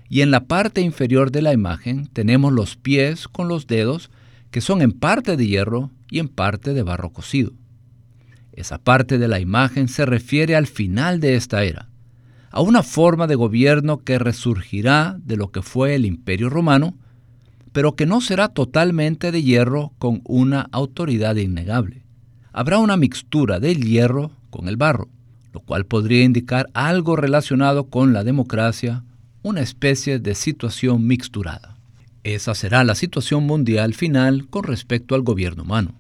Y 0.10 0.22
en 0.22 0.32
la 0.32 0.46
parte 0.46 0.82
inferior 0.82 1.32
de 1.32 1.42
la 1.42 1.54
imagen 1.54 2.08
tenemos 2.08 2.54
los 2.54 2.76
pies 2.76 3.28
con 3.28 3.48
los 3.48 3.68
dedos 3.68 4.10
que 4.52 4.62
son 4.62 4.82
en 4.82 4.94
parte 4.94 5.36
de 5.36 5.48
hierro 5.48 5.92
y 6.10 6.20
en 6.20 6.30
parte 6.30 6.74
de 6.74 6.84
barro 6.84 7.12
cocido. 7.12 7.52
Esa 8.54 8.80
parte 8.80 9.18
de 9.18 9.28
la 9.28 9.40
imagen 9.40 9.88
se 9.88 10.06
refiere 10.06 10.56
al 10.56 10.68
final 10.68 11.20
de 11.20 11.36
esta 11.36 11.64
era, 11.64 11.90
a 12.50 12.62
una 12.62 12.82
forma 12.82 13.28
de 13.28 13.36
gobierno 13.36 14.00
que 14.00 14.18
resurgirá 14.18 15.18
de 15.24 15.38
lo 15.38 15.52
que 15.52 15.62
fue 15.62 15.94
el 15.96 16.06
imperio 16.06 16.50
romano, 16.50 16.98
pero 17.72 17.96
que 17.96 18.08
no 18.08 18.22
será 18.22 18.48
totalmente 18.48 19.32
de 19.32 19.44
hierro 19.44 19.94
con 20.00 20.22
una 20.24 20.68
autoridad 20.72 21.36
innegable. 21.36 22.04
Habrá 22.52 22.80
una 22.80 22.98
mixtura 22.98 23.60
del 23.60 23.84
hierro 23.84 24.32
con 24.50 24.68
el 24.68 24.78
barro, 24.78 25.10
lo 25.58 25.64
cual 25.64 25.88
podría 25.88 26.24
indicar 26.24 26.70
algo 26.76 27.16
relacionado 27.16 27.86
con 27.86 28.14
la 28.14 28.24
democracia, 28.24 29.04
una 29.42 29.62
especie 29.62 30.20
de 30.20 30.36
situación 30.36 31.08
mixturada. 31.08 31.80
Esa 32.24 32.54
será 32.54 32.84
la 32.84 32.94
situación 32.94 33.48
mundial 33.48 33.96
final 33.96 34.48
con 34.50 34.66
respecto 34.66 35.16
al 35.16 35.24
gobierno 35.24 35.64
humano. 35.64 35.96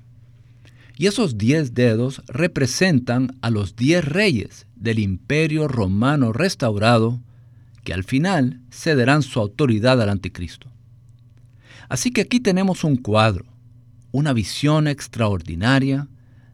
Y 0.95 1.07
esos 1.07 1.39
diez 1.39 1.73
dedos 1.73 2.21
representan 2.27 3.35
a 3.41 3.49
los 3.49 3.75
diez 3.75 4.05
reyes 4.05 4.67
del 4.75 4.99
imperio 4.99 5.67
romano 5.67 6.33
restaurado 6.33 7.19
que 7.83 7.95
al 7.95 8.03
final 8.03 8.59
cederán 8.69 9.23
su 9.23 9.39
autoridad 9.39 9.99
al 9.99 10.09
anticristo. 10.09 10.67
Así 11.89 12.11
que 12.11 12.21
aquí 12.21 12.39
tenemos 12.39 12.83
un 12.83 12.95
cuadro, 12.95 13.45
una 14.11 14.33
visión 14.33 14.87
extraordinaria 14.87 16.07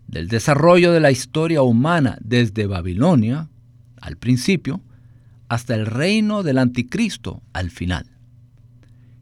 del 0.08 0.28
desarrollo 0.28 0.92
de 0.92 1.00
la 1.00 1.12
historia 1.12 1.62
humana 1.62 2.18
desde 2.22 2.68
Babilonia, 2.68 3.50
al 4.00 4.18
principio, 4.18 4.82
hasta 5.50 5.76
el 5.76 5.86
reino 5.86 6.44
del 6.44 6.58
anticristo 6.58 7.42
al 7.54 7.70
final. 7.70 8.08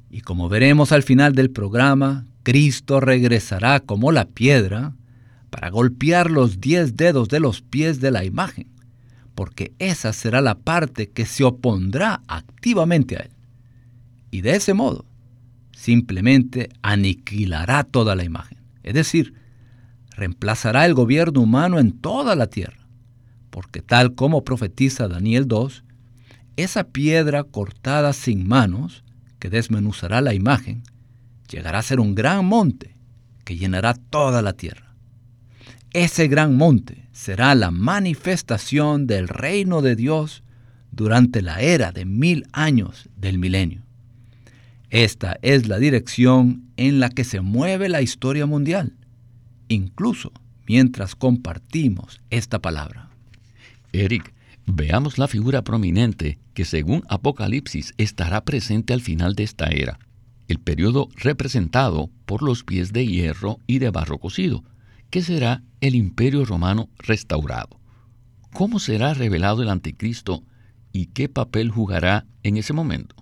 Y 0.09 0.21
como 0.21 0.49
veremos 0.49 0.91
al 0.91 1.03
final 1.03 1.35
del 1.35 1.51
programa, 1.51 2.25
Cristo 2.43 2.99
regresará 2.99 3.79
como 3.79 4.11
la 4.11 4.25
piedra 4.25 4.93
para 5.49 5.69
golpear 5.69 6.31
los 6.31 6.59
diez 6.59 6.95
dedos 6.95 7.27
de 7.29 7.39
los 7.39 7.61
pies 7.61 7.99
de 7.99 8.11
la 8.11 8.23
imagen, 8.23 8.67
porque 9.35 9.73
esa 9.79 10.13
será 10.13 10.41
la 10.41 10.55
parte 10.55 11.09
que 11.09 11.25
se 11.25 11.43
opondrá 11.43 12.21
activamente 12.27 13.17
a 13.17 13.19
él. 13.19 13.31
Y 14.31 14.41
de 14.41 14.55
ese 14.55 14.73
modo, 14.73 15.05
simplemente 15.71 16.69
aniquilará 16.81 17.83
toda 17.83 18.15
la 18.15 18.23
imagen, 18.23 18.57
es 18.83 18.93
decir, 18.93 19.33
reemplazará 20.21 20.85
el 20.85 20.93
gobierno 20.93 21.41
humano 21.41 21.79
en 21.79 21.93
toda 21.93 22.35
la 22.35 22.45
tierra, 22.45 22.85
porque 23.49 23.81
tal 23.81 24.13
como 24.13 24.43
profetiza 24.43 25.07
Daniel 25.07 25.47
2, 25.47 25.83
esa 26.57 26.83
piedra 26.83 27.43
cortada 27.43 28.13
sin 28.13 28.47
manos, 28.47 29.03
que 29.39 29.49
desmenuzará 29.49 30.21
la 30.21 30.35
imagen, 30.35 30.83
llegará 31.49 31.79
a 31.79 31.81
ser 31.81 31.99
un 31.99 32.13
gran 32.13 32.45
monte 32.45 32.95
que 33.43 33.57
llenará 33.57 33.95
toda 33.95 34.43
la 34.43 34.53
tierra. 34.53 34.93
Ese 35.91 36.27
gran 36.27 36.55
monte 36.55 37.09
será 37.11 37.55
la 37.55 37.71
manifestación 37.71 39.07
del 39.07 39.27
reino 39.27 39.81
de 39.81 39.95
Dios 39.95 40.43
durante 40.91 41.41
la 41.41 41.61
era 41.61 41.91
de 41.91 42.05
mil 42.05 42.45
años 42.53 43.09
del 43.17 43.39
milenio. 43.39 43.81
Esta 44.91 45.39
es 45.41 45.67
la 45.67 45.79
dirección 45.79 46.69
en 46.77 46.99
la 46.99 47.09
que 47.09 47.23
se 47.23 47.41
mueve 47.41 47.89
la 47.89 48.03
historia 48.03 48.45
mundial, 48.45 48.93
incluso 49.73 50.31
mientras 50.67 51.15
compartimos 51.15 52.21
esta 52.29 52.59
palabra. 52.59 53.09
Eric, 53.91 54.33
veamos 54.65 55.17
la 55.17 55.27
figura 55.27 55.63
prominente 55.63 56.37
que 56.53 56.65
según 56.65 57.03
Apocalipsis 57.09 57.93
estará 57.97 58.43
presente 58.43 58.93
al 58.93 59.01
final 59.01 59.35
de 59.35 59.43
esta 59.43 59.67
era, 59.67 59.99
el 60.47 60.59
periodo 60.59 61.09
representado 61.15 62.09
por 62.25 62.43
los 62.43 62.63
pies 62.63 62.93
de 62.93 63.05
hierro 63.05 63.59
y 63.67 63.79
de 63.79 63.89
barro 63.89 64.17
cocido, 64.19 64.63
que 65.09 65.21
será 65.21 65.63
el 65.81 65.95
imperio 65.95 66.45
romano 66.45 66.89
restaurado. 66.97 67.79
¿Cómo 68.53 68.79
será 68.79 69.13
revelado 69.13 69.61
el 69.61 69.69
anticristo 69.69 70.43
y 70.91 71.07
qué 71.07 71.29
papel 71.29 71.69
jugará 71.69 72.25
en 72.43 72.57
ese 72.57 72.73
momento? 72.73 73.20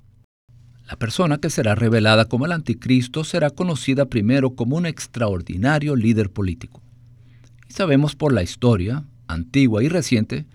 La 0.90 0.96
persona 0.96 1.38
que 1.38 1.52
será 1.52 1.76
revelada 1.76 2.26
como 2.26 2.48
el 2.48 2.52
anticristo 2.52 3.24
será 3.24 3.52
conocida 3.52 4.06
primero 4.06 4.56
como 4.56 4.76
un 4.76 4.88
extraordinario 4.88 5.96
líder 5.96 6.32
político. 6.32 6.82
Y 7.70 7.74
sabemos 7.74 8.16
por 8.16 8.34
la 8.34 8.42
historia, 8.42 9.06
antigua 9.28 9.84
y 9.84 9.88
reciente, 9.88 10.48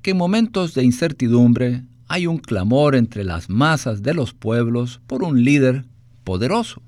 que 0.00 0.12
en 0.12 0.16
momentos 0.16 0.72
de 0.72 0.84
incertidumbre 0.84 1.82
hay 2.08 2.26
un 2.26 2.38
clamor 2.38 2.94
entre 2.94 3.24
las 3.24 3.50
masas 3.50 4.02
de 4.02 4.14
los 4.14 4.32
pueblos 4.32 5.02
por 5.06 5.22
un 5.22 5.44
líder 5.44 5.84
poderoso, 6.24 6.80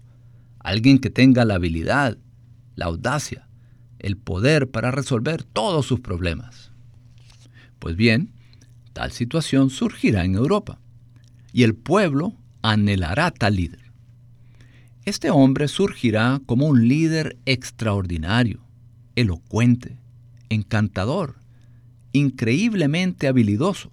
alguien 0.58 0.98
que 0.98 1.10
tenga 1.10 1.44
la 1.44 1.56
habilidad, 1.56 2.16
la 2.76 2.86
audacia, 2.86 3.46
el 3.98 4.16
poder 4.16 4.70
para 4.70 4.90
resolver 4.90 5.42
todos 5.42 5.84
sus 5.84 6.00
problemas. 6.00 6.72
Pues 7.78 7.94
bien, 7.94 8.32
tal 8.94 9.12
situación 9.12 9.68
surgirá 9.68 10.24
en 10.24 10.34
Europa 10.34 10.80
y 11.52 11.64
el 11.64 11.74
pueblo 11.74 12.34
anhelará 12.70 13.30
tal 13.30 13.56
líder. 13.56 13.92
Este 15.04 15.30
hombre 15.30 15.68
surgirá 15.68 16.40
como 16.46 16.66
un 16.66 16.88
líder 16.88 17.38
extraordinario, 17.46 18.60
elocuente, 19.14 19.96
encantador, 20.48 21.36
increíblemente 22.12 23.28
habilidoso, 23.28 23.92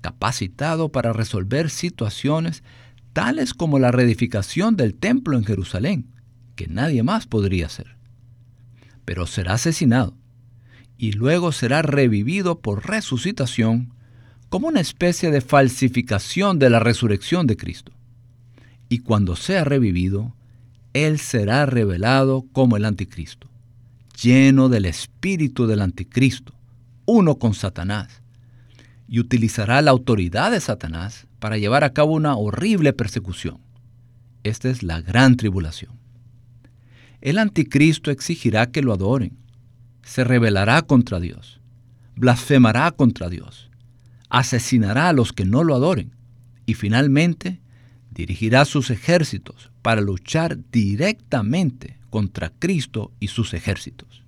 capacitado 0.00 0.90
para 0.90 1.12
resolver 1.12 1.70
situaciones 1.70 2.62
tales 3.12 3.52
como 3.52 3.80
la 3.80 3.90
reedificación 3.90 4.76
del 4.76 4.94
templo 4.94 5.36
en 5.36 5.44
Jerusalén, 5.44 6.06
que 6.54 6.68
nadie 6.68 7.02
más 7.02 7.26
podría 7.26 7.66
hacer. 7.66 7.96
Pero 9.04 9.26
será 9.26 9.54
asesinado 9.54 10.16
y 10.96 11.12
luego 11.12 11.50
será 11.50 11.82
revivido 11.82 12.60
por 12.60 12.86
resucitación 12.86 13.92
como 14.48 14.68
una 14.68 14.80
especie 14.80 15.30
de 15.30 15.40
falsificación 15.40 16.58
de 16.58 16.70
la 16.70 16.80
resurrección 16.80 17.46
de 17.46 17.56
Cristo. 17.56 17.92
Y 18.88 19.00
cuando 19.00 19.36
sea 19.36 19.64
revivido, 19.64 20.34
Él 20.94 21.18
será 21.18 21.66
revelado 21.66 22.46
como 22.52 22.76
el 22.76 22.84
anticristo, 22.84 23.48
lleno 24.20 24.68
del 24.68 24.86
espíritu 24.86 25.66
del 25.66 25.82
anticristo, 25.82 26.54
uno 27.04 27.38
con 27.38 27.54
Satanás, 27.54 28.22
y 29.06 29.20
utilizará 29.20 29.80
la 29.82 29.90
autoridad 29.90 30.50
de 30.50 30.60
Satanás 30.60 31.26
para 31.38 31.58
llevar 31.58 31.84
a 31.84 31.92
cabo 31.92 32.14
una 32.14 32.36
horrible 32.36 32.92
persecución. 32.92 33.58
Esta 34.44 34.68
es 34.70 34.82
la 34.82 35.00
gran 35.00 35.36
tribulación. 35.36 35.92
El 37.20 37.38
anticristo 37.38 38.10
exigirá 38.10 38.70
que 38.70 38.82
lo 38.82 38.92
adoren, 38.92 39.36
se 40.02 40.24
rebelará 40.24 40.82
contra 40.82 41.20
Dios, 41.20 41.60
blasfemará 42.16 42.90
contra 42.92 43.28
Dios, 43.28 43.67
asesinará 44.28 45.08
a 45.08 45.12
los 45.12 45.32
que 45.32 45.44
no 45.44 45.64
lo 45.64 45.74
adoren 45.74 46.12
y 46.66 46.74
finalmente 46.74 47.60
dirigirá 48.10 48.64
sus 48.64 48.90
ejércitos 48.90 49.70
para 49.82 50.00
luchar 50.00 50.58
directamente 50.70 51.98
contra 52.10 52.50
Cristo 52.58 53.12
y 53.20 53.28
sus 53.28 53.54
ejércitos. 53.54 54.22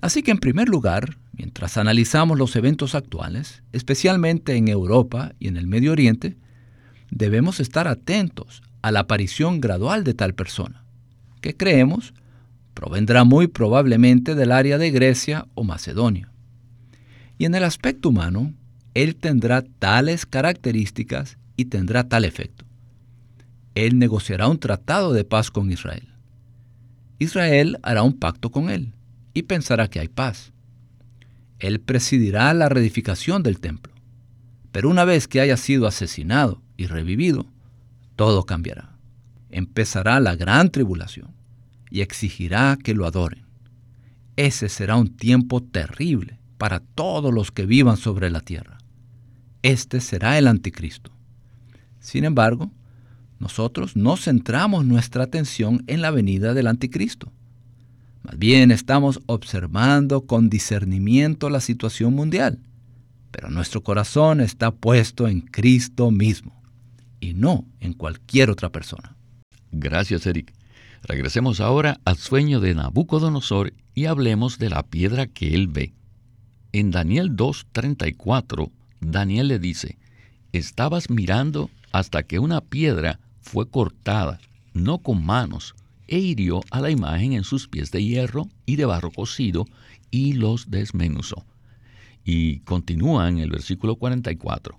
Así 0.00 0.22
que 0.22 0.32
en 0.32 0.38
primer 0.38 0.68
lugar, 0.68 1.16
mientras 1.32 1.76
analizamos 1.76 2.38
los 2.38 2.56
eventos 2.56 2.94
actuales, 2.94 3.62
especialmente 3.72 4.56
en 4.56 4.68
Europa 4.68 5.32
y 5.38 5.48
en 5.48 5.56
el 5.56 5.66
Medio 5.66 5.92
Oriente, 5.92 6.36
debemos 7.10 7.60
estar 7.60 7.86
atentos 7.86 8.62
a 8.82 8.90
la 8.90 9.00
aparición 9.00 9.60
gradual 9.60 10.02
de 10.02 10.14
tal 10.14 10.34
persona, 10.34 10.84
que 11.40 11.56
creemos 11.56 12.14
provendrá 12.74 13.24
muy 13.24 13.46
probablemente 13.46 14.34
del 14.34 14.50
área 14.50 14.78
de 14.78 14.90
Grecia 14.90 15.46
o 15.54 15.62
Macedonia. 15.62 16.31
Y 17.38 17.44
en 17.44 17.54
el 17.54 17.64
aspecto 17.64 18.10
humano, 18.10 18.52
él 18.94 19.16
tendrá 19.16 19.62
tales 19.62 20.26
características 20.26 21.38
y 21.56 21.66
tendrá 21.66 22.08
tal 22.08 22.24
efecto. 22.24 22.64
Él 23.74 23.98
negociará 23.98 24.48
un 24.48 24.58
tratado 24.58 25.12
de 25.12 25.24
paz 25.24 25.50
con 25.50 25.72
Israel. 25.72 26.08
Israel 27.18 27.78
hará 27.82 28.02
un 28.02 28.12
pacto 28.12 28.50
con 28.50 28.68
él 28.68 28.92
y 29.32 29.42
pensará 29.42 29.88
que 29.88 30.00
hay 30.00 30.08
paz. 30.08 30.52
Él 31.58 31.80
presidirá 31.80 32.52
la 32.52 32.68
reedificación 32.68 33.42
del 33.42 33.60
templo. 33.60 33.92
Pero 34.72 34.90
una 34.90 35.04
vez 35.04 35.28
que 35.28 35.40
haya 35.40 35.56
sido 35.56 35.86
asesinado 35.86 36.60
y 36.76 36.86
revivido, 36.86 37.46
todo 38.16 38.44
cambiará. 38.44 38.96
Empezará 39.50 40.18
la 40.18 40.34
gran 40.34 40.70
tribulación 40.70 41.30
y 41.90 42.00
exigirá 42.00 42.76
que 42.82 42.94
lo 42.94 43.06
adoren. 43.06 43.44
Ese 44.36 44.68
será 44.68 44.96
un 44.96 45.14
tiempo 45.14 45.62
terrible 45.62 46.41
para 46.62 46.78
todos 46.78 47.34
los 47.34 47.50
que 47.50 47.66
vivan 47.66 47.96
sobre 47.96 48.30
la 48.30 48.38
tierra. 48.38 48.78
Este 49.62 50.00
será 50.00 50.38
el 50.38 50.46
anticristo. 50.46 51.10
Sin 51.98 52.24
embargo, 52.24 52.70
nosotros 53.40 53.96
no 53.96 54.16
centramos 54.16 54.84
nuestra 54.84 55.24
atención 55.24 55.82
en 55.88 56.00
la 56.00 56.12
venida 56.12 56.54
del 56.54 56.68
anticristo. 56.68 57.32
Más 58.22 58.38
bien 58.38 58.70
estamos 58.70 59.18
observando 59.26 60.24
con 60.24 60.50
discernimiento 60.50 61.50
la 61.50 61.58
situación 61.58 62.14
mundial, 62.14 62.60
pero 63.32 63.50
nuestro 63.50 63.82
corazón 63.82 64.40
está 64.40 64.70
puesto 64.70 65.26
en 65.26 65.40
Cristo 65.40 66.12
mismo 66.12 66.62
y 67.18 67.34
no 67.34 67.66
en 67.80 67.92
cualquier 67.92 68.50
otra 68.50 68.70
persona. 68.70 69.16
Gracias, 69.72 70.26
Eric. 70.26 70.54
Regresemos 71.02 71.60
ahora 71.60 71.98
al 72.04 72.18
sueño 72.18 72.60
de 72.60 72.76
Nabucodonosor 72.76 73.72
y 73.96 74.04
hablemos 74.04 74.60
de 74.60 74.70
la 74.70 74.84
piedra 74.84 75.26
que 75.26 75.56
él 75.56 75.66
ve. 75.66 75.92
En 76.74 76.90
Daniel 76.90 77.36
2.34, 77.36 78.70
Daniel 79.00 79.48
le 79.48 79.58
dice, 79.58 79.98
estabas 80.52 81.10
mirando 81.10 81.68
hasta 81.92 82.22
que 82.22 82.38
una 82.38 82.62
piedra 82.62 83.20
fue 83.42 83.68
cortada, 83.68 84.40
no 84.72 84.96
con 84.96 85.22
manos, 85.22 85.74
e 86.08 86.18
hirió 86.18 86.62
a 86.70 86.80
la 86.80 86.90
imagen 86.90 87.34
en 87.34 87.44
sus 87.44 87.68
pies 87.68 87.90
de 87.90 88.02
hierro 88.02 88.48
y 88.64 88.76
de 88.76 88.86
barro 88.86 89.10
cocido, 89.10 89.66
y 90.10 90.32
los 90.32 90.70
desmenuzó. 90.70 91.44
Y 92.24 92.60
continúa 92.60 93.28
en 93.28 93.36
el 93.36 93.50
versículo 93.50 93.96
44, 93.96 94.78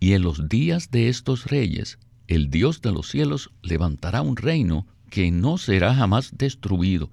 y 0.00 0.14
en 0.14 0.22
los 0.22 0.48
días 0.48 0.90
de 0.90 1.08
estos 1.08 1.46
reyes, 1.46 2.00
el 2.26 2.50
Dios 2.50 2.82
de 2.82 2.90
los 2.90 3.08
cielos 3.08 3.52
levantará 3.62 4.22
un 4.22 4.36
reino 4.36 4.88
que 5.08 5.30
no 5.30 5.56
será 5.56 5.94
jamás 5.94 6.32
destruido, 6.36 7.10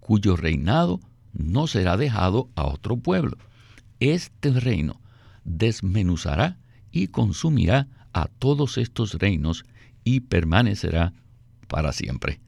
cuyo 0.00 0.34
reinado 0.34 0.98
no 1.32 1.68
será 1.68 1.96
dejado 1.96 2.48
a 2.56 2.64
otro 2.64 2.96
pueblo. 2.96 3.38
Este 4.00 4.50
reino 4.50 5.00
desmenuzará 5.44 6.58
y 6.90 7.08
consumirá 7.08 7.88
a 8.12 8.26
todos 8.26 8.78
estos 8.78 9.14
reinos 9.14 9.64
y 10.04 10.20
permanecerá 10.20 11.12
para 11.68 11.92
siempre. 11.92 12.40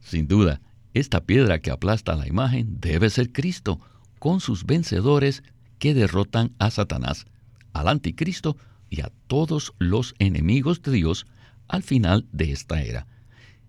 Sin 0.00 0.26
duda, 0.28 0.60
esta 0.94 1.24
piedra 1.24 1.60
que 1.60 1.70
aplasta 1.70 2.16
la 2.16 2.26
imagen 2.26 2.80
debe 2.80 3.10
ser 3.10 3.32
Cristo, 3.32 3.80
con 4.18 4.40
sus 4.40 4.66
vencedores 4.66 5.42
que 5.78 5.94
derrotan 5.94 6.52
a 6.58 6.70
Satanás, 6.70 7.26
al 7.72 7.88
anticristo 7.88 8.56
y 8.88 9.00
a 9.00 9.10
todos 9.26 9.72
los 9.78 10.14
enemigos 10.18 10.82
de 10.82 10.92
Dios 10.92 11.26
al 11.68 11.82
final 11.82 12.26
de 12.32 12.52
esta 12.52 12.82
era. 12.82 13.06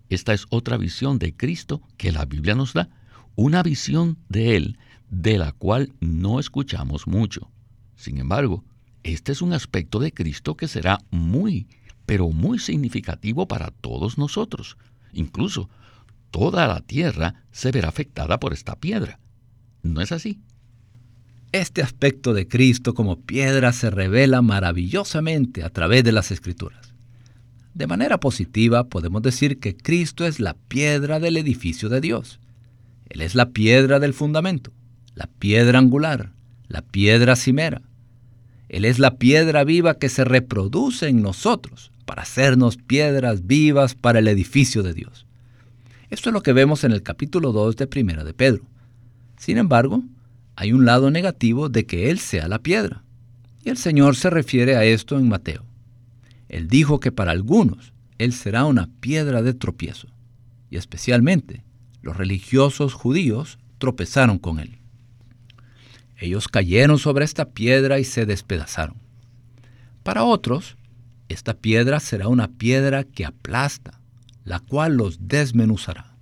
Esta 0.09 0.33
es 0.33 0.45
otra 0.49 0.77
visión 0.77 1.19
de 1.19 1.35
Cristo 1.35 1.81
que 1.97 2.11
la 2.11 2.25
Biblia 2.25 2.55
nos 2.55 2.73
da, 2.73 2.89
una 3.35 3.63
visión 3.63 4.17
de 4.27 4.57
Él 4.57 4.77
de 5.11 5.37
la 5.37 5.51
cual 5.51 5.93
no 5.99 6.39
escuchamos 6.39 7.05
mucho. 7.05 7.51
Sin 7.95 8.17
embargo, 8.17 8.63
este 9.03 9.33
es 9.33 9.41
un 9.41 9.53
aspecto 9.53 9.99
de 9.99 10.13
Cristo 10.13 10.55
que 10.55 10.67
será 10.67 10.99
muy, 11.11 11.67
pero 12.05 12.29
muy 12.29 12.57
significativo 12.57 13.47
para 13.47 13.69
todos 13.69 14.17
nosotros. 14.17 14.77
Incluso 15.13 15.69
toda 16.31 16.65
la 16.65 16.79
tierra 16.79 17.43
se 17.51 17.71
verá 17.71 17.89
afectada 17.89 18.39
por 18.39 18.53
esta 18.53 18.75
piedra. 18.77 19.19
¿No 19.83 20.01
es 20.01 20.11
así? 20.11 20.39
Este 21.51 21.81
aspecto 21.81 22.33
de 22.33 22.47
Cristo 22.47 22.93
como 22.93 23.19
piedra 23.19 23.73
se 23.73 23.89
revela 23.89 24.41
maravillosamente 24.41 25.63
a 25.63 25.69
través 25.69 26.05
de 26.05 26.13
las 26.13 26.31
Escrituras. 26.31 26.93
De 27.73 27.87
manera 27.87 28.19
positiva 28.19 28.85
podemos 28.85 29.21
decir 29.21 29.59
que 29.59 29.75
Cristo 29.75 30.25
es 30.25 30.39
la 30.39 30.53
piedra 30.53 31.19
del 31.19 31.35
edificio 31.35 31.89
de 31.89 31.99
Dios. 31.99 32.39
Él 33.09 33.19
es 33.19 33.35
la 33.35 33.49
piedra 33.49 33.99
del 33.99 34.13
fundamento, 34.13 34.71
la 35.15 35.27
piedra 35.27 35.79
angular, 35.79 36.31
la 36.67 36.81
piedra 36.81 37.35
cimera. 37.35 37.81
Él 38.69 38.85
es 38.85 38.99
la 38.99 39.15
piedra 39.15 39.63
viva 39.63 39.95
que 39.95 40.09
se 40.09 40.23
reproduce 40.23 41.09
en 41.09 41.21
nosotros 41.21 41.91
para 42.05 42.23
hacernos 42.23 42.77
piedras 42.77 43.45
vivas 43.45 43.95
para 43.95 44.19
el 44.19 44.27
edificio 44.27 44.83
de 44.83 44.93
Dios. 44.93 45.25
Esto 46.09 46.29
es 46.29 46.33
lo 46.33 46.43
que 46.43 46.53
vemos 46.53 46.83
en 46.83 46.91
el 46.91 47.03
capítulo 47.03 47.51
2 47.51 47.75
de 47.75 47.87
Primera 47.87 48.23
de 48.23 48.33
Pedro. 48.33 48.63
Sin 49.37 49.57
embargo, 49.57 50.03
hay 50.55 50.73
un 50.73 50.85
lado 50.85 51.09
negativo 51.09 51.69
de 51.69 51.85
que 51.85 52.09
Él 52.09 52.19
sea 52.19 52.47
la 52.47 52.59
piedra. 52.59 53.03
Y 53.63 53.69
el 53.69 53.77
Señor 53.77 54.15
se 54.15 54.29
refiere 54.29 54.75
a 54.75 54.83
esto 54.83 55.17
en 55.17 55.29
Mateo. 55.29 55.63
Él 56.49 56.67
dijo 56.67 56.99
que 56.99 57.11
para 57.11 57.31
algunos 57.31 57.93
Él 58.17 58.33
será 58.33 58.65
una 58.65 58.89
piedra 58.99 59.41
de 59.41 59.53
tropiezo, 59.53 60.07
y 60.69 60.77
especialmente 60.77 61.63
los 62.01 62.17
religiosos 62.17 62.93
judíos 62.93 63.57
tropezaron 63.77 64.37
con 64.37 64.59
Él. 64.59 64.80
Ellos 66.21 66.47
cayeron 66.47 66.99
sobre 66.99 67.25
esta 67.25 67.49
piedra 67.49 67.97
y 67.99 68.03
se 68.03 68.27
despedazaron. 68.27 68.95
Para 70.03 70.23
otros, 70.23 70.77
esta 71.29 71.55
piedra 71.55 71.99
será 71.99 72.27
una 72.27 72.47
piedra 72.47 73.03
que 73.03 73.25
aplasta, 73.25 73.99
la 74.45 74.59
cual 74.59 74.97
los 74.97 75.27
desmenuzará. 75.27 76.15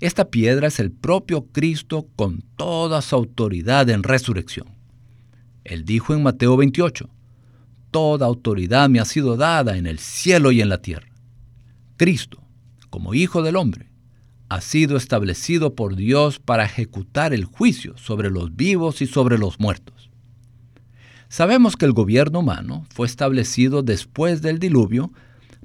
Esta 0.00 0.30
piedra 0.30 0.68
es 0.68 0.80
el 0.80 0.90
propio 0.90 1.44
Cristo 1.52 2.08
con 2.16 2.42
toda 2.56 3.02
su 3.02 3.14
autoridad 3.14 3.90
en 3.90 4.02
resurrección. 4.02 4.68
Él 5.62 5.84
dijo 5.84 6.14
en 6.14 6.22
Mateo 6.22 6.56
28, 6.56 7.08
Toda 7.90 8.24
autoridad 8.24 8.88
me 8.88 8.98
ha 8.98 9.04
sido 9.04 9.36
dada 9.36 9.76
en 9.76 9.86
el 9.86 9.98
cielo 9.98 10.52
y 10.52 10.62
en 10.62 10.70
la 10.70 10.78
tierra. 10.78 11.08
Cristo, 11.98 12.42
como 12.88 13.12
Hijo 13.12 13.42
del 13.42 13.56
Hombre, 13.56 13.91
ha 14.54 14.60
sido 14.60 14.98
establecido 14.98 15.74
por 15.74 15.96
Dios 15.96 16.38
para 16.38 16.64
ejecutar 16.64 17.32
el 17.32 17.44
juicio 17.44 17.96
sobre 17.96 18.30
los 18.30 18.54
vivos 18.54 19.00
y 19.00 19.06
sobre 19.06 19.38
los 19.38 19.58
muertos. 19.58 20.10
Sabemos 21.28 21.76
que 21.76 21.86
el 21.86 21.92
gobierno 21.92 22.40
humano 22.40 22.84
fue 22.90 23.06
establecido 23.06 23.82
después 23.82 24.42
del 24.42 24.58
diluvio 24.58 25.10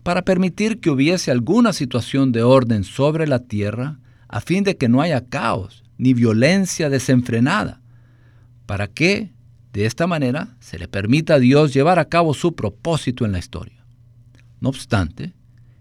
para 0.03 0.21
permitir 0.21 0.79
que 0.79 0.89
hubiese 0.89 1.31
alguna 1.31 1.73
situación 1.73 2.31
de 2.31 2.43
orden 2.43 2.85
sobre 2.85 3.27
la 3.27 3.39
tierra 3.39 3.99
a 4.29 4.39
fin 4.39 4.63
de 4.63 4.77
que 4.77 4.87
no 4.87 5.01
haya 5.01 5.25
caos 5.25 5.83
ni 5.97 6.13
violencia 6.13 6.89
desenfrenada, 6.89 7.81
para 8.65 8.87
que, 8.87 9.33
de 9.73 9.85
esta 9.85 10.07
manera, 10.07 10.55
se 10.61 10.79
le 10.79 10.87
permita 10.87 11.33
a 11.33 11.39
Dios 11.39 11.73
llevar 11.73 11.99
a 11.99 12.05
cabo 12.05 12.33
su 12.33 12.55
propósito 12.55 13.25
en 13.25 13.33
la 13.33 13.39
historia. 13.39 13.83
No 14.61 14.69
obstante, 14.69 15.33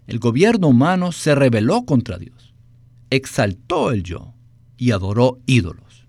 el 0.07 0.19
gobierno 0.19 0.67
humano 0.67 1.13
se 1.13 1.35
rebeló 1.35 1.85
contra 1.85 2.17
Dios, 2.17 2.46
exaltó 3.09 3.91
el 3.91 4.03
yo 4.03 4.33
y 4.77 4.91
adoró 4.91 5.39
ídolos. 5.45 6.05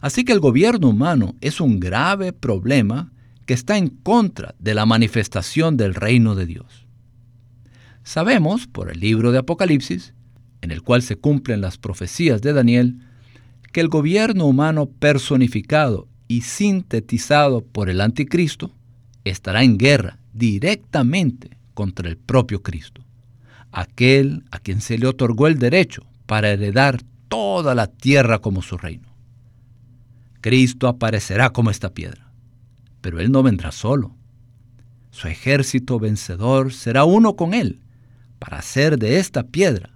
Así 0.00 0.24
que 0.24 0.32
el 0.32 0.40
gobierno 0.40 0.88
humano 0.88 1.34
es 1.40 1.60
un 1.60 1.80
grave 1.80 2.32
problema 2.32 3.12
que 3.46 3.54
está 3.54 3.78
en 3.78 3.88
contra 3.88 4.54
de 4.58 4.74
la 4.74 4.86
manifestación 4.86 5.76
del 5.76 5.94
reino 5.94 6.34
de 6.34 6.46
Dios. 6.46 6.86
Sabemos, 8.02 8.66
por 8.66 8.90
el 8.90 9.00
libro 9.00 9.32
de 9.32 9.38
Apocalipsis, 9.38 10.12
en 10.60 10.70
el 10.70 10.82
cual 10.82 11.02
se 11.02 11.16
cumplen 11.16 11.60
las 11.60 11.78
profecías 11.78 12.42
de 12.42 12.52
Daniel, 12.52 12.98
que 13.72 13.80
el 13.80 13.88
gobierno 13.88 14.46
humano 14.46 14.86
personificado 14.86 16.08
y 16.28 16.42
sintetizado 16.42 17.62
por 17.62 17.90
el 17.90 18.00
anticristo 18.00 18.70
estará 19.24 19.62
en 19.62 19.78
guerra 19.78 20.18
directamente 20.32 21.56
contra 21.74 22.08
el 22.08 22.16
propio 22.16 22.62
Cristo, 22.62 23.03
aquel 23.74 24.44
a 24.50 24.60
quien 24.60 24.80
se 24.80 24.96
le 24.96 25.06
otorgó 25.06 25.48
el 25.48 25.58
derecho 25.58 26.06
para 26.26 26.50
heredar 26.50 27.02
toda 27.28 27.74
la 27.74 27.88
tierra 27.88 28.38
como 28.38 28.62
su 28.62 28.78
reino. 28.78 29.08
Cristo 30.40 30.88
aparecerá 30.88 31.50
como 31.50 31.70
esta 31.70 31.92
piedra, 31.92 32.30
pero 33.00 33.20
él 33.20 33.32
no 33.32 33.42
vendrá 33.42 33.72
solo. 33.72 34.14
Su 35.10 35.28
ejército 35.28 35.98
vencedor 35.98 36.72
será 36.72 37.04
uno 37.04 37.34
con 37.34 37.52
él 37.52 37.80
para 38.38 38.58
hacer 38.58 38.98
de 38.98 39.18
esta 39.18 39.42
piedra 39.44 39.90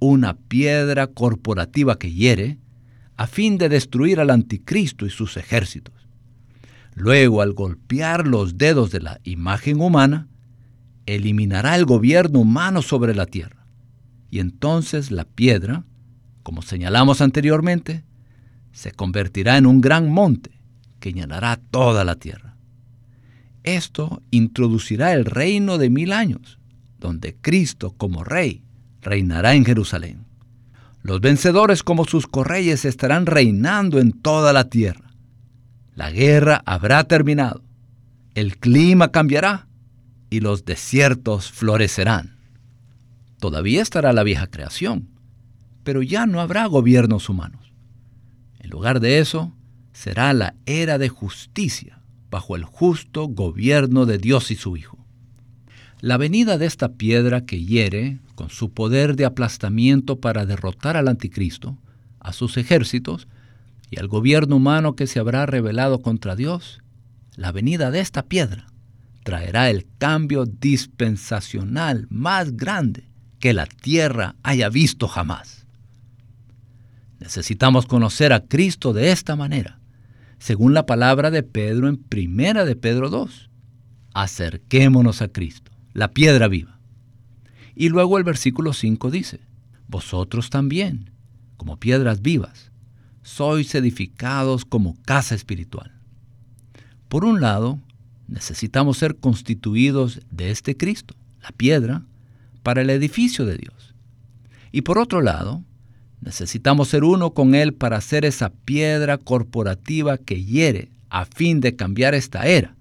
una 0.00 0.36
piedra 0.36 1.06
corporativa 1.06 1.98
que 1.98 2.12
hiere, 2.12 2.58
a 3.16 3.26
fin 3.26 3.56
de 3.56 3.68
destruir 3.68 4.20
al 4.20 4.30
anticristo 4.30 5.06
y 5.06 5.10
sus 5.10 5.36
ejércitos. 5.36 5.94
Luego, 6.94 7.40
al 7.40 7.54
golpear 7.54 8.26
los 8.26 8.58
dedos 8.58 8.90
de 8.90 9.00
la 9.00 9.20
imagen 9.24 9.80
humana, 9.80 10.28
eliminará 11.06 11.76
el 11.76 11.84
gobierno 11.84 12.40
humano 12.40 12.82
sobre 12.82 13.14
la 13.14 13.26
tierra. 13.26 13.66
Y 14.30 14.40
entonces 14.40 15.10
la 15.10 15.24
piedra, 15.24 15.84
como 16.42 16.62
señalamos 16.62 17.20
anteriormente, 17.20 18.04
se 18.72 18.92
convertirá 18.92 19.56
en 19.56 19.66
un 19.66 19.80
gran 19.80 20.10
monte 20.10 20.50
que 21.00 21.12
llenará 21.12 21.56
toda 21.56 22.04
la 22.04 22.16
tierra. 22.16 22.56
Esto 23.62 24.22
introducirá 24.30 25.12
el 25.12 25.24
reino 25.24 25.78
de 25.78 25.90
mil 25.90 26.12
años, 26.12 26.58
donde 26.98 27.34
Cristo 27.34 27.94
como 27.96 28.24
rey 28.24 28.62
reinará 29.00 29.54
en 29.54 29.64
Jerusalén. 29.64 30.24
Los 31.02 31.20
vencedores 31.20 31.82
como 31.82 32.04
sus 32.06 32.26
correyes 32.26 32.84
estarán 32.84 33.26
reinando 33.26 34.00
en 34.00 34.12
toda 34.12 34.52
la 34.52 34.64
tierra. 34.64 35.12
La 35.94 36.10
guerra 36.10 36.62
habrá 36.64 37.04
terminado, 37.04 37.62
el 38.34 38.56
clima 38.56 39.12
cambiará 39.12 39.68
y 40.34 40.40
los 40.40 40.64
desiertos 40.64 41.52
florecerán. 41.52 42.34
Todavía 43.38 43.82
estará 43.82 44.12
la 44.12 44.24
vieja 44.24 44.48
creación, 44.48 45.08
pero 45.84 46.02
ya 46.02 46.26
no 46.26 46.40
habrá 46.40 46.66
gobiernos 46.66 47.28
humanos. 47.28 47.72
En 48.58 48.68
lugar 48.68 48.98
de 48.98 49.20
eso, 49.20 49.52
será 49.92 50.32
la 50.32 50.56
era 50.66 50.98
de 50.98 51.08
justicia 51.08 52.00
bajo 52.32 52.56
el 52.56 52.64
justo 52.64 53.28
gobierno 53.28 54.06
de 54.06 54.18
Dios 54.18 54.50
y 54.50 54.56
su 54.56 54.76
Hijo. 54.76 54.98
La 56.00 56.16
venida 56.16 56.58
de 56.58 56.66
esta 56.66 56.94
piedra 56.94 57.46
que 57.46 57.64
hiere, 57.64 58.18
con 58.34 58.50
su 58.50 58.72
poder 58.72 59.14
de 59.14 59.26
aplastamiento 59.26 60.18
para 60.18 60.46
derrotar 60.46 60.96
al 60.96 61.06
anticristo, 61.06 61.78
a 62.18 62.32
sus 62.32 62.56
ejércitos 62.56 63.28
y 63.88 64.00
al 64.00 64.08
gobierno 64.08 64.56
humano 64.56 64.96
que 64.96 65.06
se 65.06 65.20
habrá 65.20 65.46
rebelado 65.46 66.02
contra 66.02 66.34
Dios, 66.34 66.80
la 67.36 67.52
venida 67.52 67.92
de 67.92 68.00
esta 68.00 68.24
piedra 68.24 68.73
traerá 69.24 69.70
el 69.70 69.86
cambio 69.98 70.44
dispensacional 70.46 72.06
más 72.10 72.56
grande 72.56 73.10
que 73.40 73.52
la 73.52 73.66
tierra 73.66 74.36
haya 74.42 74.68
visto 74.68 75.08
jamás. 75.08 75.66
Necesitamos 77.18 77.86
conocer 77.86 78.32
a 78.32 78.46
Cristo 78.46 78.92
de 78.92 79.10
esta 79.10 79.34
manera, 79.34 79.80
según 80.38 80.74
la 80.74 80.86
palabra 80.86 81.30
de 81.30 81.42
Pedro 81.42 81.88
en 81.88 81.96
Primera 81.96 82.64
de 82.64 82.76
Pedro 82.76 83.08
2. 83.08 83.50
Acerquémonos 84.12 85.22
a 85.22 85.28
Cristo, 85.28 85.72
la 85.94 86.12
piedra 86.12 86.46
viva. 86.46 86.78
Y 87.74 87.88
luego 87.88 88.18
el 88.18 88.24
versículo 88.24 88.72
5 88.72 89.10
dice, 89.10 89.40
Vosotros 89.88 90.50
también, 90.50 91.10
como 91.56 91.78
piedras 91.78 92.20
vivas, 92.20 92.72
sois 93.22 93.74
edificados 93.74 94.66
como 94.66 94.96
casa 95.02 95.34
espiritual. 95.34 95.92
Por 97.08 97.24
un 97.24 97.40
lado, 97.40 97.80
necesitamos 98.28 98.98
ser 98.98 99.16
constituidos 99.16 100.20
de 100.30 100.50
este 100.50 100.76
Cristo, 100.76 101.14
la 101.42 101.50
piedra, 101.52 102.02
para 102.62 102.82
el 102.82 102.90
edificio 102.90 103.44
de 103.44 103.56
Dios. 103.56 103.94
Y 104.72 104.82
por 104.82 104.98
otro 104.98 105.20
lado, 105.20 105.62
necesitamos 106.20 106.88
ser 106.88 107.04
uno 107.04 107.32
con 107.32 107.54
Él 107.54 107.74
para 107.74 108.00
ser 108.00 108.24
esa 108.24 108.50
piedra 108.50 109.18
corporativa 109.18 110.18
que 110.18 110.42
hiere 110.42 110.88
a 111.10 111.26
fin 111.26 111.60
de 111.60 111.76
cambiar 111.76 112.14
esta 112.14 112.46
era 112.46 112.74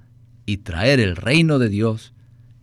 y 0.46 0.58
traer 0.58 1.00
el 1.00 1.16
reino 1.16 1.60
de 1.60 1.70
Dios, 1.70 2.14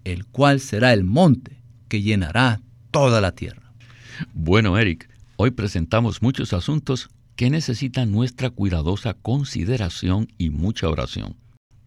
el 0.05 0.27
cual 0.27 0.61
será 0.61 0.93
el 0.93 1.05
monte 1.05 1.53
que 1.89 2.03
llenará 2.03 2.61
toda 2.91 3.21
la 3.21 3.33
tierra. 3.33 3.73
Bueno, 4.35 4.79
Eric, 4.79 5.09
hoy 5.37 5.51
presentamos 5.51 6.23
muchos 6.23 6.53
asuntos 6.53 7.11
que 7.37 7.51
necesitan 7.51 8.11
nuestra 8.11 8.51
cuidadosa 8.51 9.15
consideración 9.15 10.29
y 10.37 10.51
mucha 10.51 10.89
oración. 10.89 11.37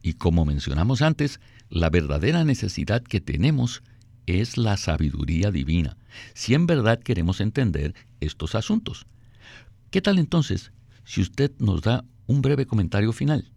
Y 0.04 0.14
como 0.14 0.46
mencionamos 0.46 1.02
antes, 1.02 1.40
la 1.70 1.90
verdadera 1.90 2.44
necesidad 2.44 3.02
que 3.02 3.22
tenemos 3.22 3.82
es 4.28 4.58
la 4.58 4.78
sabiduría 4.78 5.50
divina, 5.50 5.98
si 6.34 6.54
en 6.54 6.68
verdad 6.68 7.00
queremos 7.00 7.40
entender 7.42 7.96
estos 8.20 8.54
asuntos. 8.54 9.08
¿Qué 9.90 10.02
tal 10.02 10.20
entonces 10.20 10.74
si 11.06 11.22
usted 11.22 11.52
nos 11.58 11.82
da 11.82 12.04
un 12.28 12.42
breve 12.42 12.66
comentario 12.66 13.14
final? 13.14 13.50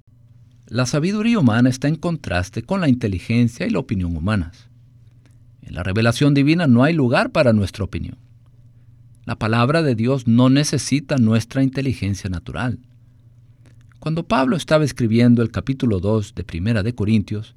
La 0.69 0.87
sabiduría 0.87 1.39
humana 1.39 1.69
está 1.69 1.89
en 1.89 1.97
contraste 1.97 2.63
con 2.63 2.81
la 2.81 2.89
inteligencia 2.89 3.67
y 3.67 3.71
la 3.71 3.81
opinión 3.81 4.17
humanas. 4.17 4.69
En 5.63 5.75
la 5.75 5.83
revelación 5.83 6.33
divina 6.33 6.69
no 6.69 6.85
hay 6.85 6.95
lugar 6.95 7.31
para 7.33 7.53
nuestra 7.53 7.85
opinión. 7.85 8.19
La 9.25 9.37
palabra 9.37 9.83
de 9.83 9.97
Dios 9.97 10.29
no 10.29 10.49
necesita 10.49 11.17
nuestra 11.17 11.65
inteligencia 11.65 12.31
natural. 12.31 12.79
Cuando 14.07 14.23
Pablo 14.23 14.55
estaba 14.55 14.85
escribiendo 14.85 15.43
el 15.43 15.51
capítulo 15.51 15.99
2 15.99 16.37
de 16.37 16.45
Primera 16.45 16.85
de 16.85 16.95
Corintios, 16.95 17.57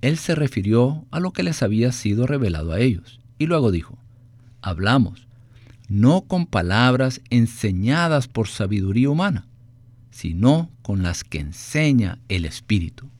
él 0.00 0.16
se 0.16 0.34
refirió 0.34 1.04
a 1.10 1.20
lo 1.20 1.34
que 1.34 1.42
les 1.42 1.62
había 1.62 1.92
sido 1.92 2.26
revelado 2.26 2.72
a 2.72 2.80
ellos, 2.80 3.20
y 3.38 3.44
luego 3.44 3.70
dijo, 3.70 3.98
hablamos, 4.62 5.28
no 5.90 6.22
con 6.22 6.46
palabras 6.46 7.20
enseñadas 7.28 8.26
por 8.26 8.48
sabiduría 8.48 9.10
humana, 9.10 9.46
sino 10.10 10.70
con 10.80 11.02
las 11.02 11.24
que 11.24 11.40
enseña 11.40 12.18
el 12.30 12.46
Espíritu. 12.46 13.10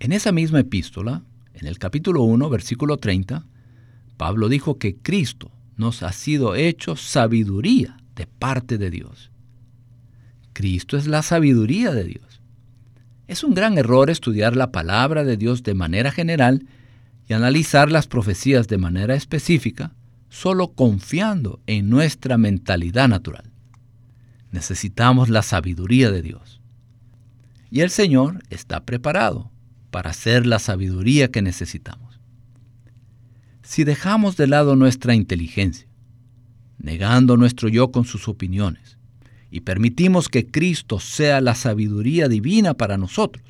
En 0.00 0.12
esa 0.12 0.32
misma 0.32 0.60
epístola, 0.60 1.20
en 1.52 1.66
el 1.66 1.78
capítulo 1.78 2.22
1, 2.22 2.48
versículo 2.48 2.96
30, 2.96 3.44
Pablo 4.16 4.48
dijo 4.48 4.78
que 4.78 4.96
Cristo 4.96 5.50
nos 5.76 6.02
ha 6.02 6.12
sido 6.12 6.54
hecho 6.54 6.96
sabiduría 6.96 7.98
de 8.16 8.26
parte 8.26 8.78
de 8.78 8.90
Dios. 8.90 9.30
Cristo 10.58 10.96
es 10.96 11.06
la 11.06 11.22
sabiduría 11.22 11.92
de 11.92 12.02
Dios. 12.02 12.40
Es 13.28 13.44
un 13.44 13.54
gran 13.54 13.78
error 13.78 14.10
estudiar 14.10 14.56
la 14.56 14.72
palabra 14.72 15.22
de 15.22 15.36
Dios 15.36 15.62
de 15.62 15.72
manera 15.72 16.10
general 16.10 16.66
y 17.28 17.34
analizar 17.34 17.92
las 17.92 18.08
profecías 18.08 18.66
de 18.66 18.76
manera 18.76 19.14
específica 19.14 19.94
solo 20.28 20.72
confiando 20.72 21.60
en 21.68 21.88
nuestra 21.88 22.38
mentalidad 22.38 23.08
natural. 23.08 23.52
Necesitamos 24.50 25.28
la 25.28 25.42
sabiduría 25.42 26.10
de 26.10 26.22
Dios. 26.22 26.60
Y 27.70 27.82
el 27.82 27.90
Señor 27.90 28.42
está 28.50 28.84
preparado 28.84 29.52
para 29.92 30.10
hacer 30.10 30.44
la 30.44 30.58
sabiduría 30.58 31.30
que 31.30 31.40
necesitamos. 31.40 32.18
Si 33.62 33.84
dejamos 33.84 34.36
de 34.36 34.48
lado 34.48 34.74
nuestra 34.74 35.14
inteligencia, 35.14 35.86
negando 36.78 37.36
nuestro 37.36 37.68
yo 37.68 37.92
con 37.92 38.04
sus 38.04 38.26
opiniones, 38.26 38.97
y 39.50 39.60
permitimos 39.60 40.28
que 40.28 40.46
Cristo 40.46 41.00
sea 41.00 41.40
la 41.40 41.54
sabiduría 41.54 42.28
divina 42.28 42.74
para 42.74 42.98
nosotros, 42.98 43.44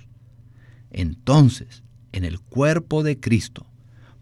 entonces 0.91 1.83
en 2.13 2.25
el 2.25 2.41
cuerpo 2.41 3.03
de 3.03 3.19
Cristo 3.19 3.67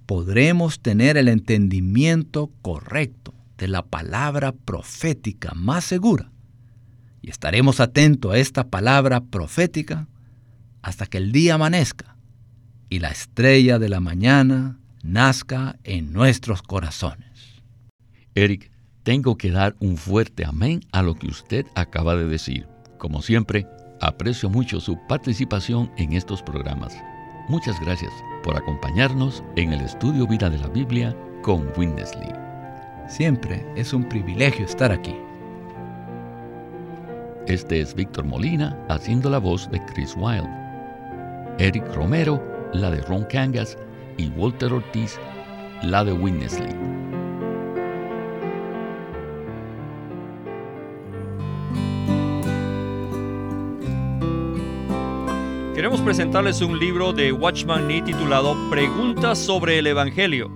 podremos 0.07 0.81
tener 0.81 1.17
el 1.17 1.29
entendimiento 1.29 2.51
correcto 2.63 3.35
de 3.59 3.69
la 3.69 3.83
palabra 3.85 4.53
profética 4.53 5.53
más 5.55 5.85
segura 5.85 6.31
y 7.23 7.31
estaremos 7.31 7.81
atentos 7.81 8.33
a 8.33 8.39
esta 8.39 8.69
palabra 8.69 9.21
profética 9.21 10.09
hasta 10.83 11.07
que 11.07 11.19
el 11.19 11.33
día 11.33 11.55
amanezca 11.55 12.17
y 12.89 13.01
la 13.01 13.09
estrella 13.09 13.79
de 13.79 13.89
la 13.89 14.01
mañana 14.01 14.79
nazca 15.03 15.77
en 15.83 16.13
nuestros 16.13 16.63
corazones. 16.63 17.63
Eric, 18.35 18.71
tengo 19.07 19.39
que 19.39 19.53
dar 19.53 19.77
un 19.79 19.97
fuerte 19.97 20.45
amén 20.45 20.81
a 20.91 21.01
lo 21.01 21.15
que 21.15 21.29
usted 21.29 21.65
acaba 21.77 22.17
de 22.17 22.27
decir. 22.27 22.67
Como 22.99 23.23
siempre, 23.23 23.65
aprecio 24.01 24.51
mucho 24.51 24.81
su 24.81 24.99
participación 25.07 25.93
en 25.97 26.15
estos 26.15 26.43
programas. 26.43 26.93
Muchas 27.49 27.79
gracias 27.79 28.11
por 28.43 28.57
acompañarnos 28.57 29.45
en 29.55 29.73
el 29.73 29.83
estudio 29.83 30.27
Vida 30.27 30.51
de 30.51 30.59
la 30.59 30.67
Biblia 30.67 31.17
con 31.43 31.69
Winnesley. 31.77 32.33
Siempre 33.07 33.65
es 33.77 33.93
un 33.93 34.09
privilegio 34.09 34.65
estar 34.65 34.91
aquí. 34.91 35.15
Este 37.47 37.81
es 37.81 37.95
Víctor 37.95 38.25
Molina 38.25 38.77
haciendo 38.89 39.31
la 39.31 39.39
voz 39.39 39.71
de 39.71 39.79
Chris 39.85 40.17
Wilde. 40.17 40.51
Eric 41.61 41.95
Romero, 41.95 42.43
la 42.73 42.91
de 42.91 43.03
Ron 43.03 43.23
Cangas 43.27 43.79
y 44.17 44.31
Walter 44.31 44.73
Ortiz, 44.73 45.17
la 45.85 46.03
de 46.03 46.13
Winnesley. 46.13 47.26
Queremos 55.77 56.01
presentarles 56.01 56.63
un 56.63 56.79
libro 56.79 57.13
de 57.13 57.33
Watchman 57.33 57.87
Nee 57.87 58.01
titulado 58.01 58.57
Preguntas 58.71 59.39
sobre 59.39 59.79
el 59.79 59.87
Evangelio. 59.87 60.51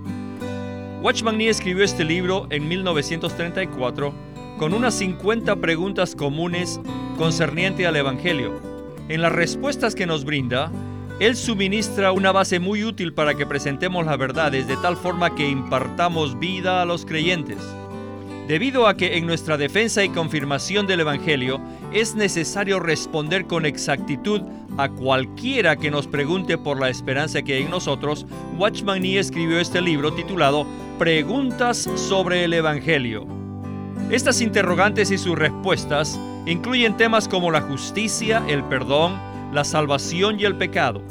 Watchman 1.03 1.37
Nee 1.37 1.49
escribió 1.49 1.83
este 1.83 2.03
libro 2.03 2.47
en 2.49 2.67
1934 2.67 4.15
con 4.57 4.73
unas 4.73 4.95
50 4.95 5.57
preguntas 5.57 6.15
comunes 6.15 6.81
concerniente 7.19 7.85
al 7.85 7.97
Evangelio. 7.97 8.59
En 9.09 9.21
las 9.21 9.31
respuestas 9.31 9.93
que 9.93 10.07
nos 10.07 10.25
brinda, 10.25 10.71
él 11.19 11.35
suministra 11.35 12.11
una 12.13 12.31
base 12.31 12.59
muy 12.59 12.83
útil 12.83 13.13
para 13.13 13.35
que 13.35 13.45
presentemos 13.45 14.03
las 14.03 14.17
verdades 14.17 14.67
de 14.67 14.77
tal 14.77 14.97
forma 14.97 15.35
que 15.35 15.47
impartamos 15.47 16.39
vida 16.39 16.81
a 16.81 16.85
los 16.85 17.05
creyentes. 17.05 17.59
Debido 18.47 18.87
a 18.87 18.97
que 18.97 19.17
en 19.17 19.27
nuestra 19.27 19.55
defensa 19.55 20.03
y 20.03 20.09
confirmación 20.09 20.87
del 20.87 21.01
Evangelio 21.01 21.61
es 21.93 22.15
necesario 22.15 22.79
responder 22.79 23.45
con 23.45 23.65
exactitud 23.65 24.41
a 24.77 24.89
cualquiera 24.89 25.75
que 25.75 25.91
nos 25.91 26.07
pregunte 26.07 26.57
por 26.57 26.79
la 26.79 26.89
esperanza 26.89 27.41
que 27.41 27.55
hay 27.55 27.63
en 27.63 27.71
nosotros, 27.71 28.25
Watchman 28.57 29.01
Nee 29.01 29.19
escribió 29.19 29.59
este 29.59 29.81
libro 29.81 30.13
titulado 30.13 30.65
Preguntas 30.97 31.89
sobre 31.95 32.45
el 32.45 32.53
Evangelio. 32.53 33.25
Estas 34.09 34.41
interrogantes 34.41 35.11
y 35.11 35.17
sus 35.17 35.37
respuestas 35.37 36.19
incluyen 36.45 36.97
temas 36.97 37.27
como 37.27 37.51
la 37.51 37.61
justicia, 37.61 38.43
el 38.47 38.63
perdón, 38.63 39.19
la 39.53 39.63
salvación 39.63 40.39
y 40.39 40.45
el 40.45 40.57
pecado. 40.57 41.01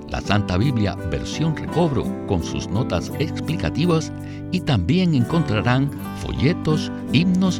la 0.10 0.22
Santa 0.22 0.58
Biblia 0.58 0.94
versión 1.10 1.58
recobro 1.58 2.06
con 2.28 2.44
sus 2.44 2.68
notas 2.68 3.12
explicativas 3.18 4.12
y 4.52 4.60
también 4.60 5.16
encontrarán 5.16 5.90
folletos, 6.22 6.92
himnos 7.12 7.60